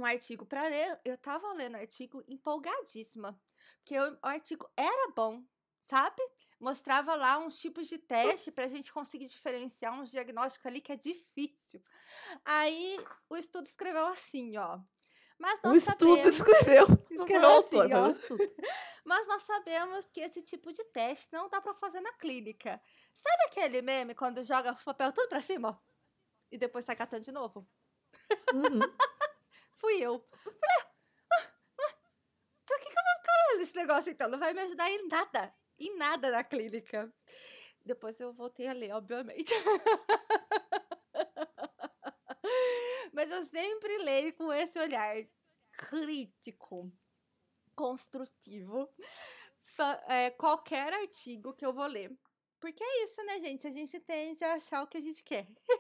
[0.01, 0.99] um artigo para ler.
[1.05, 3.39] Eu tava lendo o artigo empolgadíssima,
[3.79, 5.43] porque o, o artigo era bom,
[5.85, 6.23] sabe?
[6.59, 10.93] Mostrava lá uns tipos de teste para a gente conseguir diferenciar uns diagnósticos ali que
[10.93, 11.83] é difícil.
[12.45, 14.81] Aí o estudo escreveu assim, ó.
[15.39, 16.37] Mas nós o estudo sabemos...
[16.37, 16.87] escreveu.
[17.11, 18.15] Escreveu assim, ó.
[19.05, 22.81] Mas nós sabemos que esse tipo de teste não dá para fazer na clínica.
[23.15, 25.83] Sabe aquele meme quando joga o papel tudo para cima?
[26.51, 27.67] E depois sai catando de novo?
[28.53, 28.81] Uhum
[29.81, 30.25] fui eu.
[30.31, 30.87] Falei, ah,
[31.81, 31.95] ah,
[32.67, 34.29] por que, que eu vou ficar nesse negócio então?
[34.29, 35.53] Não vai me ajudar em nada.
[35.79, 37.11] Em nada na clínica.
[37.85, 39.53] Depois eu voltei a ler, obviamente.
[43.13, 45.17] Mas eu sempre leio com esse olhar
[45.73, 46.93] crítico,
[47.75, 48.89] construtivo,
[50.07, 52.13] é, qualquer artigo que eu vou ler.
[52.61, 53.67] Porque é isso, né, gente?
[53.67, 55.49] A gente tende a achar o que a gente quer.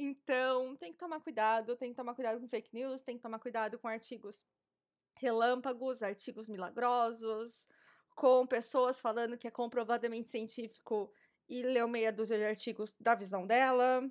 [0.00, 3.40] Então, tem que tomar cuidado, tem que tomar cuidado com fake news, tem que tomar
[3.40, 4.46] cuidado com artigos
[5.16, 7.68] relâmpagos, artigos milagrosos,
[8.14, 11.12] com pessoas falando que é comprovadamente científico
[11.48, 14.08] e leu meia dúzia de artigos da visão dela.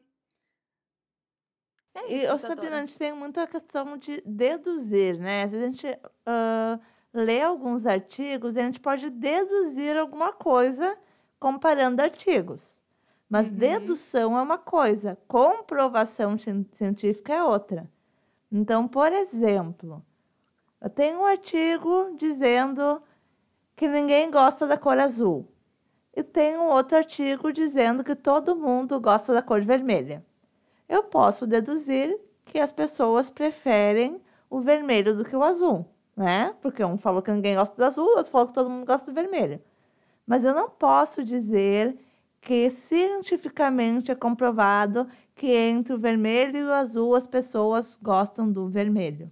[1.95, 5.43] É isso, e, Sabrina, a gente tem muita questão de deduzir, né?
[5.43, 10.97] Às vezes a gente uh, lê alguns artigos e a gente pode deduzir alguma coisa
[11.39, 12.76] comparando artigos.
[13.29, 13.55] Mas uhum.
[13.55, 17.89] dedução é uma coisa, comprovação científica é outra.
[18.51, 20.03] Então, por exemplo,
[20.81, 23.01] eu tenho um artigo dizendo
[23.75, 25.47] que ninguém gosta da cor azul.
[26.15, 30.25] E tem um outro artigo dizendo que todo mundo gosta da cor vermelha.
[30.87, 35.85] Eu posso deduzir que as pessoas preferem o vermelho do que o azul,
[36.15, 36.55] né?
[36.61, 39.13] Porque um falou que ninguém gosta do azul, outro falou que todo mundo gosta do
[39.13, 39.61] vermelho.
[40.25, 41.97] Mas eu não posso dizer
[42.41, 48.67] que cientificamente é comprovado que entre o vermelho e o azul as pessoas gostam do
[48.67, 49.32] vermelho.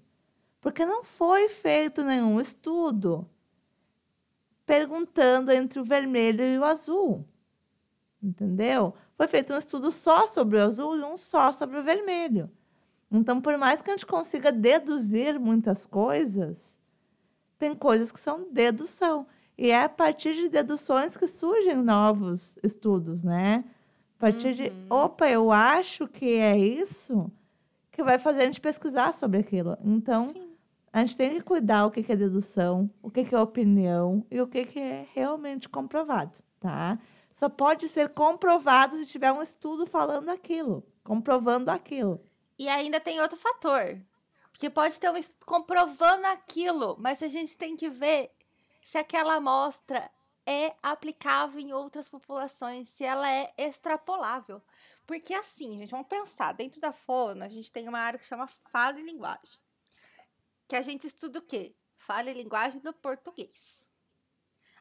[0.60, 3.30] Porque não foi feito nenhum estudo
[4.66, 7.26] perguntando entre o vermelho e o azul.
[8.22, 8.96] Entendeu?
[9.16, 12.50] Foi feito um estudo só sobre o azul e um só sobre o vermelho.
[13.12, 16.82] Então, por mais que a gente consiga deduzir muitas coisas,
[17.58, 19.28] tem coisas que são dedução.
[19.58, 23.64] E é a partir de deduções que surgem novos estudos, né?
[24.18, 24.54] A partir uhum.
[24.54, 27.32] de, opa, eu acho que é isso,
[27.92, 29.78] que vai fazer a gente pesquisar sobre aquilo.
[29.84, 30.50] Então, Sim.
[30.92, 34.48] a gente tem que cuidar o que é dedução, o que é opinião e o
[34.48, 37.00] que é realmente comprovado, tá?
[37.32, 42.22] Só pode ser comprovado se tiver um estudo falando aquilo, comprovando aquilo.
[42.58, 44.00] E ainda tem outro fator.
[44.52, 48.32] Porque pode ter um estudo comprovando aquilo, mas a gente tem que ver
[48.86, 50.12] se aquela amostra
[50.46, 54.62] é aplicável em outras populações, se ela é extrapolável.
[55.08, 58.46] Porque assim, gente, vamos pensar, dentro da fono, a gente tem uma área que chama
[58.46, 59.58] fala e linguagem.
[60.68, 61.76] Que a gente estuda o quê?
[61.98, 63.90] Fala e linguagem do português.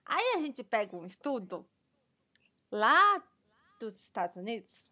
[0.05, 1.67] Aí a gente pega um estudo
[2.71, 3.25] lá
[3.81, 4.91] dos Estados Unidos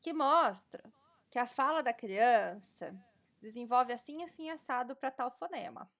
[0.00, 0.84] que mostra
[1.30, 2.94] que a fala da criança
[3.42, 5.90] desenvolve assim, assim, assado para tal fonema.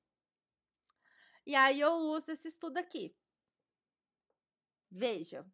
[1.47, 3.17] E aí eu uso esse estudo aqui.
[4.91, 5.47] Veja,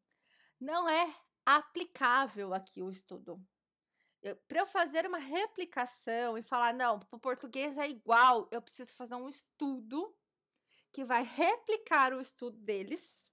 [0.59, 3.45] não é aplicável aqui o estudo.
[4.49, 9.17] Para eu fazer uma replicação e falar, não, o português é igual, eu preciso fazer
[9.17, 10.17] um estudo
[10.93, 13.31] que vai replicar o estudo deles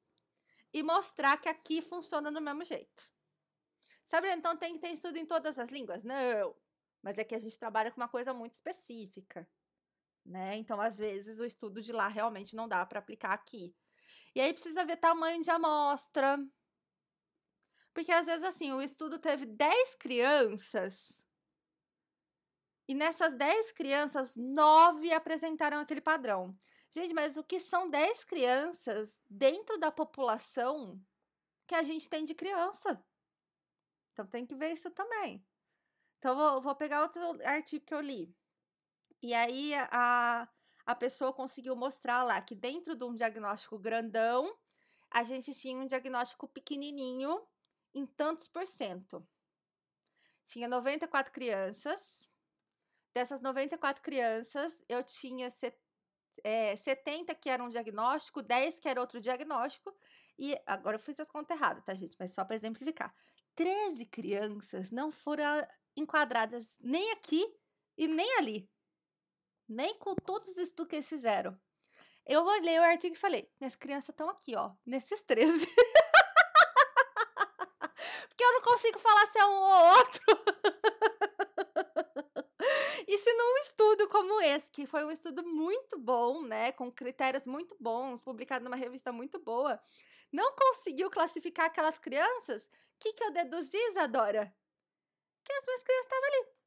[0.73, 3.09] e mostrar que aqui funciona do mesmo jeito.
[4.03, 6.03] Sabe, então tem que ter estudo em todas as línguas?
[6.03, 6.55] Não.
[7.01, 9.47] Mas é que a gente trabalha com uma coisa muito específica,
[10.29, 10.55] né?
[10.57, 13.75] Então, às vezes, o estudo de lá realmente não dá para aplicar aqui.
[14.35, 16.37] E aí precisa ver tamanho de amostra.
[17.93, 21.25] Porque às vezes, assim, o estudo teve 10 crianças.
[22.87, 26.57] E nessas 10 crianças, 9 apresentaram aquele padrão.
[26.91, 30.99] Gente, mas o que são 10 crianças dentro da população
[31.67, 33.03] que a gente tem de criança?
[34.13, 35.45] Então tem que ver isso também.
[36.17, 38.35] Então vou, vou pegar outro artigo que eu li.
[39.21, 40.47] E aí a,
[40.85, 44.57] a pessoa conseguiu mostrar lá que dentro de um diagnóstico grandão,
[45.11, 47.41] a gente tinha um diagnóstico pequenininho
[47.93, 49.27] em tantos por cento.
[50.45, 52.27] Tinha 94 crianças.
[53.13, 55.49] Dessas 94 crianças, eu tinha
[56.43, 59.95] é, 70 que eram um diagnóstico, 10 que era outro diagnóstico,
[60.37, 62.15] e agora eu fiz as contas erradas, tá, gente?
[62.19, 63.13] Mas só para exemplificar.
[63.55, 67.45] 13 crianças não foram enquadradas nem aqui
[67.97, 68.69] e nem ali.
[69.69, 71.55] Nem com todos os estudos que eles fizeram.
[72.25, 75.67] Eu olhei o artigo e falei: minhas crianças estão aqui, ó, nesses 13.
[78.27, 80.21] Porque eu não consigo falar se é um ou outro.
[83.07, 87.47] E se num estudo como esse, que foi um estudo muito bom, né, com critérios
[87.47, 89.81] muito bons, publicado numa revista muito boa,
[90.31, 94.55] não conseguiu classificar aquelas crianças, o que, que eu deduzi, Isadora?
[95.43, 96.58] Que as minhas crianças estavam ali,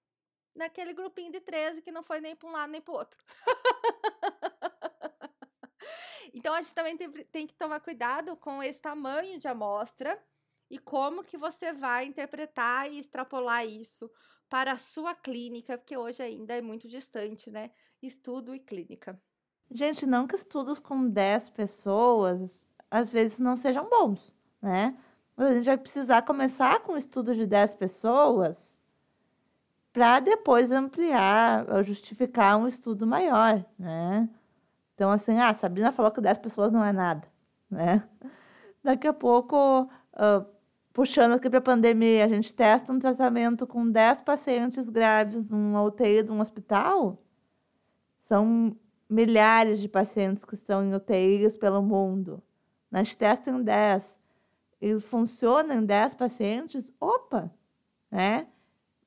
[0.55, 3.19] naquele grupinho de 13 que não foi nem para um lado nem para o outro.
[6.35, 10.19] então a gente também tem, que tomar cuidado com esse tamanho de amostra
[10.71, 14.11] e como que você vai interpretar e extrapolar isso
[14.49, 17.71] para a sua clínica, porque hoje ainda é muito distante, né?
[18.03, 19.21] Estudo e clínica.
[19.71, 24.99] Gente, não que estudos com 10 pessoas às vezes não sejam bons, né?
[25.35, 28.82] A gente vai precisar começar com um estudo de 10 pessoas
[29.93, 34.29] para depois ampliar, justificar um estudo maior, né?
[34.95, 37.27] Então, assim, ah, Sabrina falou que 10 pessoas não é nada,
[37.71, 38.03] né?
[38.83, 39.83] Daqui a pouco,
[40.15, 40.47] uh,
[40.93, 45.83] puxando aqui para a pandemia, a gente testa um tratamento com 10 pacientes graves numa
[45.83, 47.23] UTI de um hospital,
[48.21, 48.77] são
[49.09, 52.43] milhares de pacientes que estão em UTIs pelo mundo.
[52.91, 54.19] Nós testamos em 10
[54.81, 57.51] e funciona em 10 pacientes, opa,
[58.11, 58.47] né?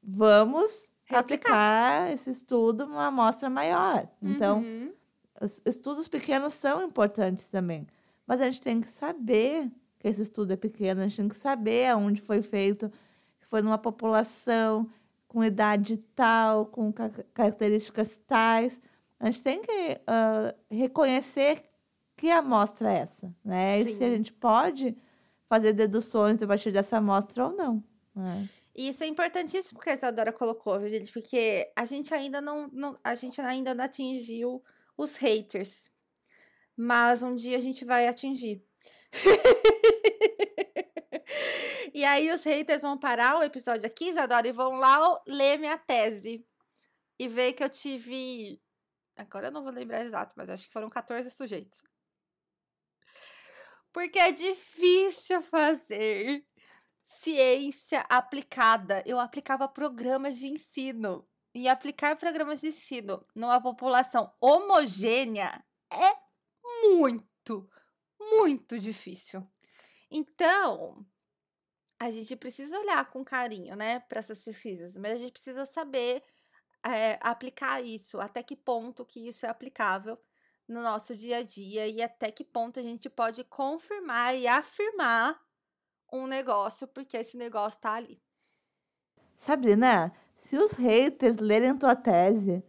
[0.05, 1.99] Vamos Replicar.
[1.99, 4.07] aplicar esse estudo numa amostra maior.
[4.21, 4.91] Então, uhum.
[5.65, 7.87] estudos pequenos são importantes também,
[8.27, 11.37] mas a gente tem que saber que esse estudo é pequeno, a gente tem que
[11.37, 12.91] saber aonde foi feito,
[13.39, 14.87] que foi numa população
[15.27, 16.93] com idade tal, com
[17.33, 18.79] características tais.
[19.19, 21.63] A gente tem que uh, reconhecer
[22.15, 23.83] que amostra é essa, né?
[23.83, 23.89] Sim.
[23.89, 24.95] E se a gente pode
[25.49, 27.83] fazer deduções a partir dessa amostra ou não.
[28.15, 28.47] Né?
[28.75, 31.11] Isso é importantíssimo que a Isadora colocou, viu, gente?
[31.11, 34.61] Porque a gente ainda não, não, a gente ainda não atingiu
[34.97, 35.89] os haters.
[36.75, 38.61] Mas um dia a gente vai atingir.
[41.93, 45.77] e aí os haters vão parar o episódio aqui, Isadora, e vão lá ler minha
[45.77, 46.45] tese.
[47.17, 48.61] E ver que eu tive.
[49.15, 51.81] Agora eu não vou lembrar exato, mas acho que foram 14 sujeitos.
[53.93, 56.45] Porque é difícil fazer
[57.05, 59.03] ciência aplicada.
[59.05, 61.27] Eu aplicava programas de ensino.
[61.53, 66.13] E aplicar programas de ensino numa população homogênea é
[66.83, 67.69] muito,
[68.19, 69.47] muito difícil.
[70.11, 71.05] Então,
[71.97, 76.21] a gente precisa olhar com carinho, né, para essas pesquisas, mas a gente precisa saber
[76.85, 80.19] é, aplicar isso, até que ponto que isso é aplicável
[80.67, 85.39] no nosso dia a dia e até que ponto a gente pode confirmar e afirmar
[86.11, 88.19] um negócio, porque esse negócio tá ali.
[89.37, 92.63] Sabrina, se os haters lerem tua tese,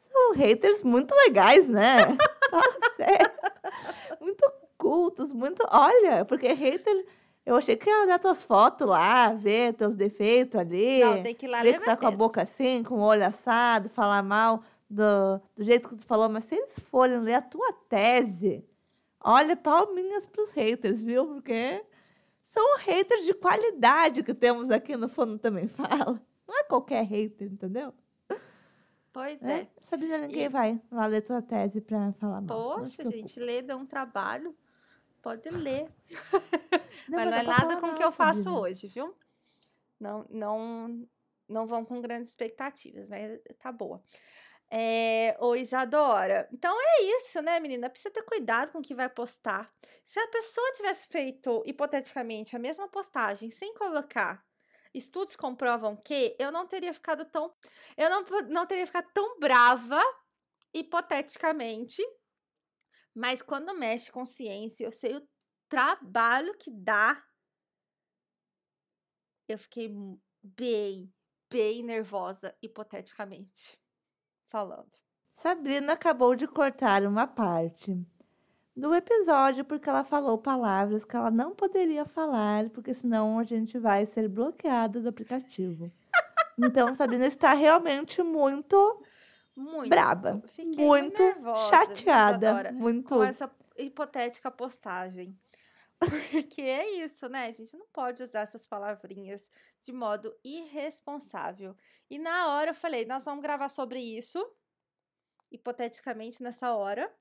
[0.00, 1.98] são haters muito legais, né?
[2.50, 4.18] Nossa, é.
[4.20, 5.62] Muito cultos, muito.
[5.70, 7.06] Olha, porque hater.
[7.44, 11.02] Eu achei que ia olhar tuas fotos lá, ver teus defeitos ali.
[11.02, 13.02] Não, tem que ir lá ver ler que tá com a boca assim, com o
[13.02, 16.28] olho assado, falar mal do, do jeito que tu falou.
[16.28, 18.62] Mas se eles forem ler a tua tese,
[19.20, 21.26] olha, palminhas pros haters, viu?
[21.26, 21.82] Porque
[22.48, 26.18] são haters de qualidade que temos aqui no Fundo Também Fala.
[26.46, 27.92] Não é qualquer hater, entendeu?
[29.12, 29.60] Pois É.
[29.60, 29.68] é.
[29.82, 32.86] Sabrina, ninguém E- vai lá ler tua tese pra falar mal.
[32.86, 34.56] Se Poxa, gente, ler dá um trabalho.
[35.20, 35.90] Pode ler.
[37.08, 38.60] Não, mas não é nada com o que eu faço Sabrina.
[38.62, 39.14] hoje, viu?
[40.00, 41.06] Não, não,
[41.46, 44.00] não vão com grandes expectativas, mas tá boa.
[44.70, 47.88] É, ô Isadora, então é isso, né, menina?
[47.88, 49.72] Precisa ter cuidado com o que vai postar.
[50.04, 54.44] Se a pessoa tivesse feito, hipoteticamente, a mesma postagem sem colocar
[54.94, 57.54] estudos comprovam que, eu não teria ficado tão.
[57.96, 60.00] Eu não, não teria ficado tão brava,
[60.74, 62.02] hipoteticamente.
[63.14, 65.28] Mas quando mexe com ciência, eu sei o
[65.68, 67.24] trabalho que dá.
[69.48, 69.90] Eu fiquei
[70.42, 71.12] bem,
[71.50, 73.78] bem nervosa, hipoteticamente
[74.48, 74.86] falando.
[75.36, 77.96] Sabrina acabou de cortar uma parte
[78.76, 83.78] do episódio porque ela falou palavras que ela não poderia falar, porque senão a gente
[83.78, 85.90] vai ser bloqueada do aplicativo.
[86.60, 89.00] Então, Sabrina está realmente muito
[89.54, 89.88] Muito.
[89.88, 90.42] braba,
[90.76, 93.08] muito nervosa, chateada, muito.
[93.10, 95.38] com essa hipotética postagem.
[96.30, 97.46] Porque é isso, né?
[97.46, 99.50] A gente não pode usar essas palavrinhas
[99.82, 101.76] de modo irresponsável.
[102.08, 104.38] E na hora eu falei, nós vamos gravar sobre isso,
[105.50, 107.12] hipoteticamente nessa hora.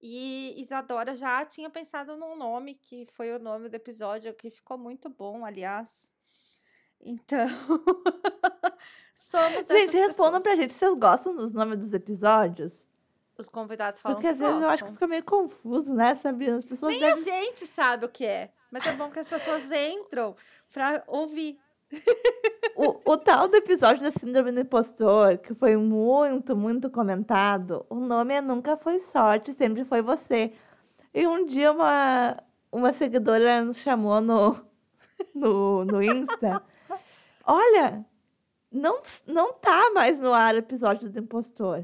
[0.00, 4.76] E Isadora já tinha pensado num nome, que foi o nome do episódio, que ficou
[4.76, 6.12] muito bom, aliás.
[7.00, 7.46] Então,
[9.14, 10.42] somos Gente, respondam pessoas.
[10.42, 12.85] pra gente se vocês gostam dos nomes dos episódios.
[13.38, 14.94] Os convidados falam Porque que às vezes eu acho que gostam.
[14.94, 16.56] fica meio confuso, né, Sabrina?
[16.56, 18.50] As pessoas Nem a devem gente sabe o que é.
[18.70, 20.34] Mas é bom que as pessoas entram
[20.72, 21.58] pra ouvir.
[22.78, 27.94] O, o tal do episódio da Síndrome do Impostor, que foi muito, muito comentado, o
[27.94, 30.52] nome é Nunca Foi Sorte, sempre foi você.
[31.14, 32.36] E um dia uma,
[32.70, 34.62] uma seguidora nos chamou no,
[35.34, 36.62] no, no Insta.
[37.46, 38.04] Olha,
[38.70, 41.82] não, não tá mais no ar o episódio do Impostor.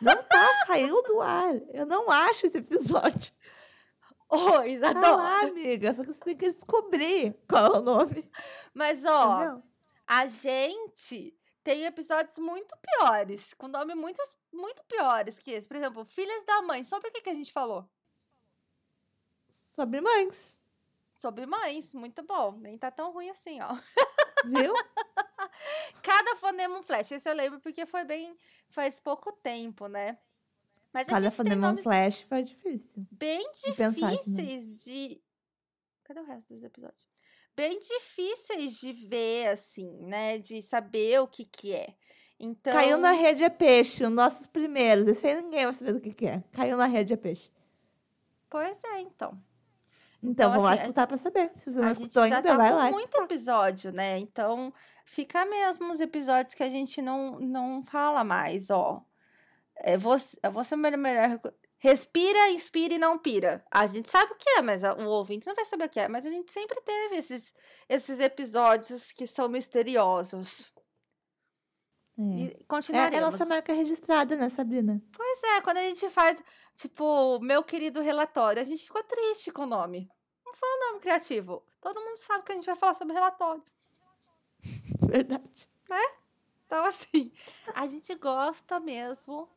[0.00, 1.54] Não tá, saiu do ar.
[1.72, 3.32] Eu não acho esse episódio.
[4.28, 5.16] Ô, Tá Isadora.
[5.16, 5.94] lá, amiga.
[5.94, 8.30] Só que você tem que descobrir qual é o nome.
[8.74, 9.62] Mas, ó, Entendeu?
[10.06, 11.34] a gente
[11.64, 14.22] tem episódios muito piores, com nome muito,
[14.52, 15.66] muito piores que esse.
[15.66, 16.82] Por exemplo, Filhas da Mãe.
[16.84, 17.88] Sobre o que, que a gente falou?
[19.70, 20.56] Sobre mães,
[21.12, 21.92] Sobre mães.
[21.94, 22.52] Muito bom.
[22.60, 23.76] Nem tá tão ruim assim, ó.
[24.44, 24.72] viu?
[26.02, 27.12] Cada fonema um flash.
[27.12, 28.36] Esse eu lembro porque foi bem.
[28.68, 30.18] faz pouco tempo, né?
[30.92, 33.06] Mas Cada fonema um flash foi difícil.
[33.10, 35.20] bem de difíceis de.
[36.04, 37.08] Cadê o resto dos episódios?
[37.54, 40.38] Bem difíceis de ver, assim, né?
[40.38, 41.94] De saber o que que é.
[42.40, 42.72] Então.
[42.72, 45.08] Caiu na rede é peixe, os nossos primeiros.
[45.08, 46.42] Esse aí ninguém vai saber do que, que é.
[46.52, 47.50] Caiu na rede é peixe.
[48.48, 49.38] Pois é, então.
[50.22, 51.50] Então, Então, vamos lá assim, a- escutar pra saber.
[51.56, 52.90] Se você não escutou já ainda, tá vai lá.
[52.90, 54.18] muito episódio, né?
[54.18, 54.72] Então,
[55.04, 59.02] fica mesmo os episódios que a gente não, não fala mais, ó.
[59.76, 61.40] É você, é você melhor, melhor.
[61.80, 63.64] Respira, inspira e não pira.
[63.70, 66.08] A gente sabe o que é, mas o ouvinte não vai saber o que é.
[66.08, 67.54] Mas a gente sempre teve esses,
[67.88, 70.72] esses episódios que são misteriosos.
[72.18, 72.22] É.
[72.22, 73.18] E É, é continuaremos.
[73.18, 75.00] a nossa marca registrada, né, Sabrina?
[75.12, 76.42] Pois é, quando a gente faz,
[76.74, 80.10] tipo, meu querido relatório, a gente ficou triste com o nome.
[80.44, 81.62] Não foi um nome criativo.
[81.80, 83.62] Todo mundo sabe que a gente vai falar sobre relatório.
[85.08, 85.68] Verdade.
[86.66, 87.32] Então, assim,
[87.74, 89.48] a gente gosta mesmo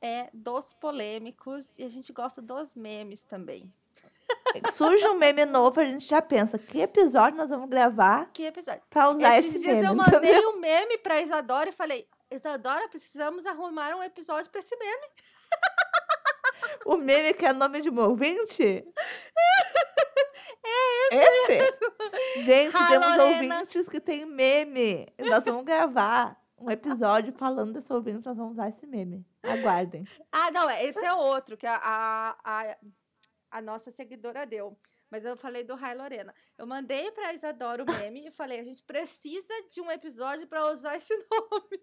[0.00, 3.72] é dos polêmicos e a gente gosta dos memes também.
[4.72, 8.82] Surge um meme novo, a gente já pensa que episódio nós vamos gravar Que episódio?
[8.90, 9.86] pra usar Esses esse dias meme.
[9.88, 10.20] eu entendeu?
[10.20, 15.06] mandei um meme pra Isadora e falei: Isadora, precisamos arrumar um episódio pra esse meme.
[16.84, 18.84] O meme que é nome de um ouvinte?
[21.08, 22.42] É esse.
[22.42, 23.54] Gente, Hi, temos Lorena.
[23.58, 25.06] ouvintes que tem meme.
[25.18, 29.24] Nós vamos gravar um episódio falando desse ouvinte, nós vamos usar esse meme.
[29.44, 30.04] Aguardem.
[30.32, 32.76] Ah, não, é- esse é outro que a, a, a,
[33.56, 34.76] a nossa seguidora deu.
[35.10, 36.34] Mas eu falei do Rai Lorena.
[36.58, 40.66] Eu mandei pra Isadora o meme e falei: a gente precisa de um episódio pra
[40.72, 41.80] usar esse nome.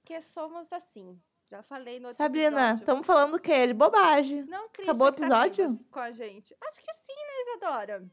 [0.00, 1.20] Porque somos assim.
[1.50, 3.66] Já falei no outro Sabrina, estamos falando o quê?
[3.66, 4.42] De bobagem.
[4.44, 5.78] Não cria acabou o episódio?
[5.90, 6.54] com a gente.
[6.60, 8.10] Acho que sim, né, Isadora?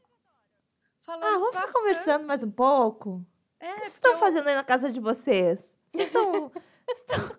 [1.08, 3.24] Ah, vamos ficar conversando mais um pouco?
[3.60, 5.74] É, O que vocês estão eu- fazendo aí na casa de vocês?
[5.92, 6.50] Vocês estão.
[6.86, 7.35] Vocês estão,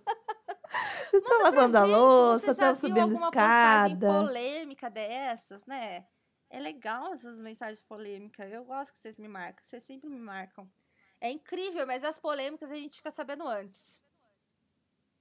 [1.21, 4.07] Manda pra lavando a gente, louça, você viu subindo escada.
[4.07, 6.05] polêmica dessas, né?
[6.49, 8.51] É legal essas mensagens polêmicas.
[8.51, 9.63] Eu gosto que vocês me marcam.
[9.65, 10.69] Vocês sempre me marcam.
[11.19, 14.01] É incrível, mas as polêmicas a gente fica sabendo antes.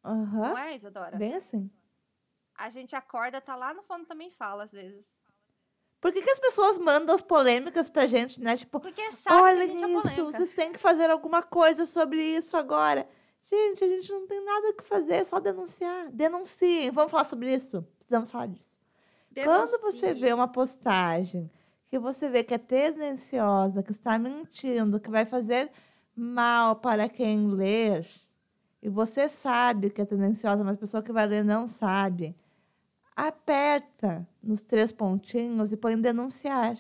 [0.04, 0.50] Aham.
[0.50, 1.16] Não é, Isadora?
[1.16, 1.70] Bem assim.
[2.54, 5.06] A gente acorda, tá lá no fundo também fala, às vezes.
[6.00, 8.56] Por que, que as pessoas mandam as polêmicas pra gente, né?
[8.56, 10.24] Tipo, Porque sabe olha que a gente é isso, polêmica.
[10.24, 13.08] vocês têm que fazer alguma coisa sobre isso agora.
[13.48, 16.10] Gente, a gente não tem nada que fazer, é só denunciar.
[16.10, 17.82] Denunciem, vamos falar sobre isso.
[17.98, 18.66] Precisamos falar disso.
[19.44, 20.14] Quando você Denuncie.
[20.20, 21.50] vê uma postagem
[21.88, 25.70] que você vê que é tendenciosa, que está mentindo, que vai fazer
[26.14, 28.06] mal para quem ler,
[28.82, 32.34] e você sabe que é tendenciosa, mas a pessoa que vai ler não sabe,
[33.14, 36.76] aperta nos três pontinhos e põe denunciar.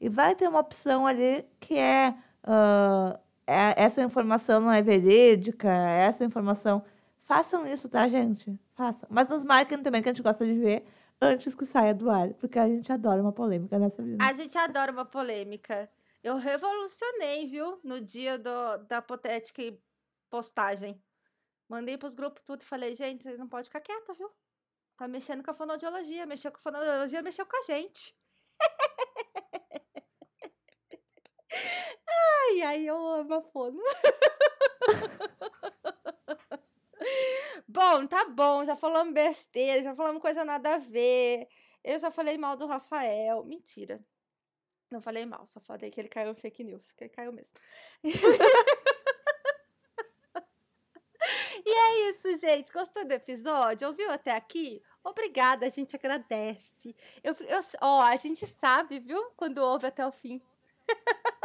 [0.00, 6.24] E vai ter uma opção ali que é, é- essa informação não é verídica, essa
[6.24, 6.84] informação.
[7.24, 8.58] Façam isso, tá, gente?
[8.74, 9.08] Façam.
[9.10, 10.86] Mas nos marquem também, que a gente gosta de ver
[11.20, 14.22] antes que saia do ar, porque a gente adora uma polêmica nessa vida.
[14.22, 15.90] A gente adora uma polêmica.
[16.22, 17.80] Eu revolucionei, viu?
[17.82, 19.62] No dia do, da potética
[20.28, 21.00] postagem.
[21.68, 24.30] Mandei pros grupos tudo e falei, gente, vocês não podem ficar quieta, viu?
[24.96, 26.26] Tá mexendo com a fonoaudiologia.
[26.26, 28.14] Mexeu com a fonoaudiologia, mexeu com a gente.
[32.48, 33.80] ai, ai, eu amo a fono.
[37.68, 38.64] bom, tá bom.
[38.64, 41.46] Já falamos besteira, já falamos coisa nada a ver.
[41.84, 43.44] Eu já falei mal do Rafael.
[43.44, 44.00] Mentira.
[44.90, 47.54] Não falei mal, só falei que ele caiu em fake news, que ele caiu mesmo.
[51.64, 52.72] e é isso, gente.
[52.72, 53.86] Gostou do episódio?
[53.86, 54.82] Ouviu até aqui?
[55.04, 56.96] Obrigada, a gente agradece.
[57.22, 59.22] Eu, eu, ó, a gente sabe, viu?
[59.36, 60.40] Quando ouve até o fim.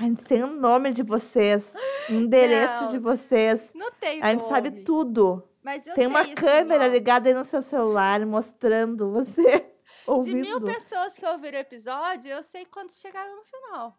[0.00, 1.74] A gente tem o nome de vocês,
[2.08, 2.88] o endereço Não.
[2.90, 3.70] de vocês.
[3.74, 5.46] Não tem A gente sabe nome, tudo.
[5.62, 9.42] Mas eu Tem uma câmera ligada aí no seu celular mostrando você
[10.24, 10.62] De mil ouvindo.
[10.62, 13.98] pessoas que ouviram o episódio, eu sei quantos chegaram no final.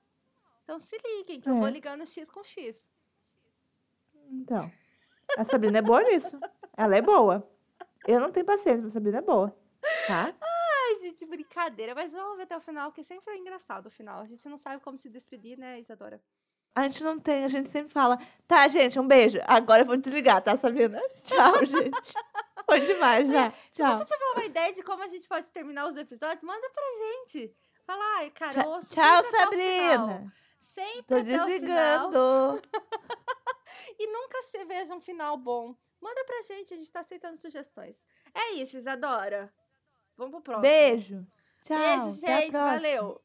[0.63, 1.71] Então se liguem, que eu vou É.
[1.71, 2.89] ligando X com X.
[4.31, 4.71] Então,
[5.37, 6.39] a Sabrina é boa nisso.
[6.75, 7.47] Ela é boa.
[8.07, 9.55] Eu não tenho paciência, mas a Sabrina é boa.
[10.07, 10.33] Tá?
[11.21, 11.93] Gente, brincadeira.
[11.93, 14.21] Mas vamos ver até o final, porque sempre é engraçado o final.
[14.21, 16.21] A gente não sabe como se despedir, né, Isadora?
[16.73, 18.17] A gente não tem, a gente sempre fala.
[18.47, 19.39] Tá, gente, um beijo.
[19.45, 21.01] Agora eu vou desligar, tá, Sabrina?
[21.23, 22.13] Tchau, gente.
[22.65, 23.51] Foi demais já.
[23.51, 23.97] Se Tchau.
[23.97, 27.53] você tiver uma ideia de como a gente pode terminar os episódios, manda pra gente.
[27.85, 29.23] Fala, ai, cara, Tchau, tchau.
[29.23, 30.33] Sabrina.
[30.57, 32.61] Sempre Tô desligando.
[33.97, 35.75] E nunca se veja um final bom.
[35.99, 38.05] Manda pra gente, a gente tá aceitando sugestões.
[38.33, 39.51] É isso, Isadora.
[40.21, 40.61] Vamos pro próximo.
[40.61, 41.25] Beijo.
[41.63, 41.77] Tchau.
[41.79, 42.51] Beijo, gente.
[42.51, 43.19] Valeu.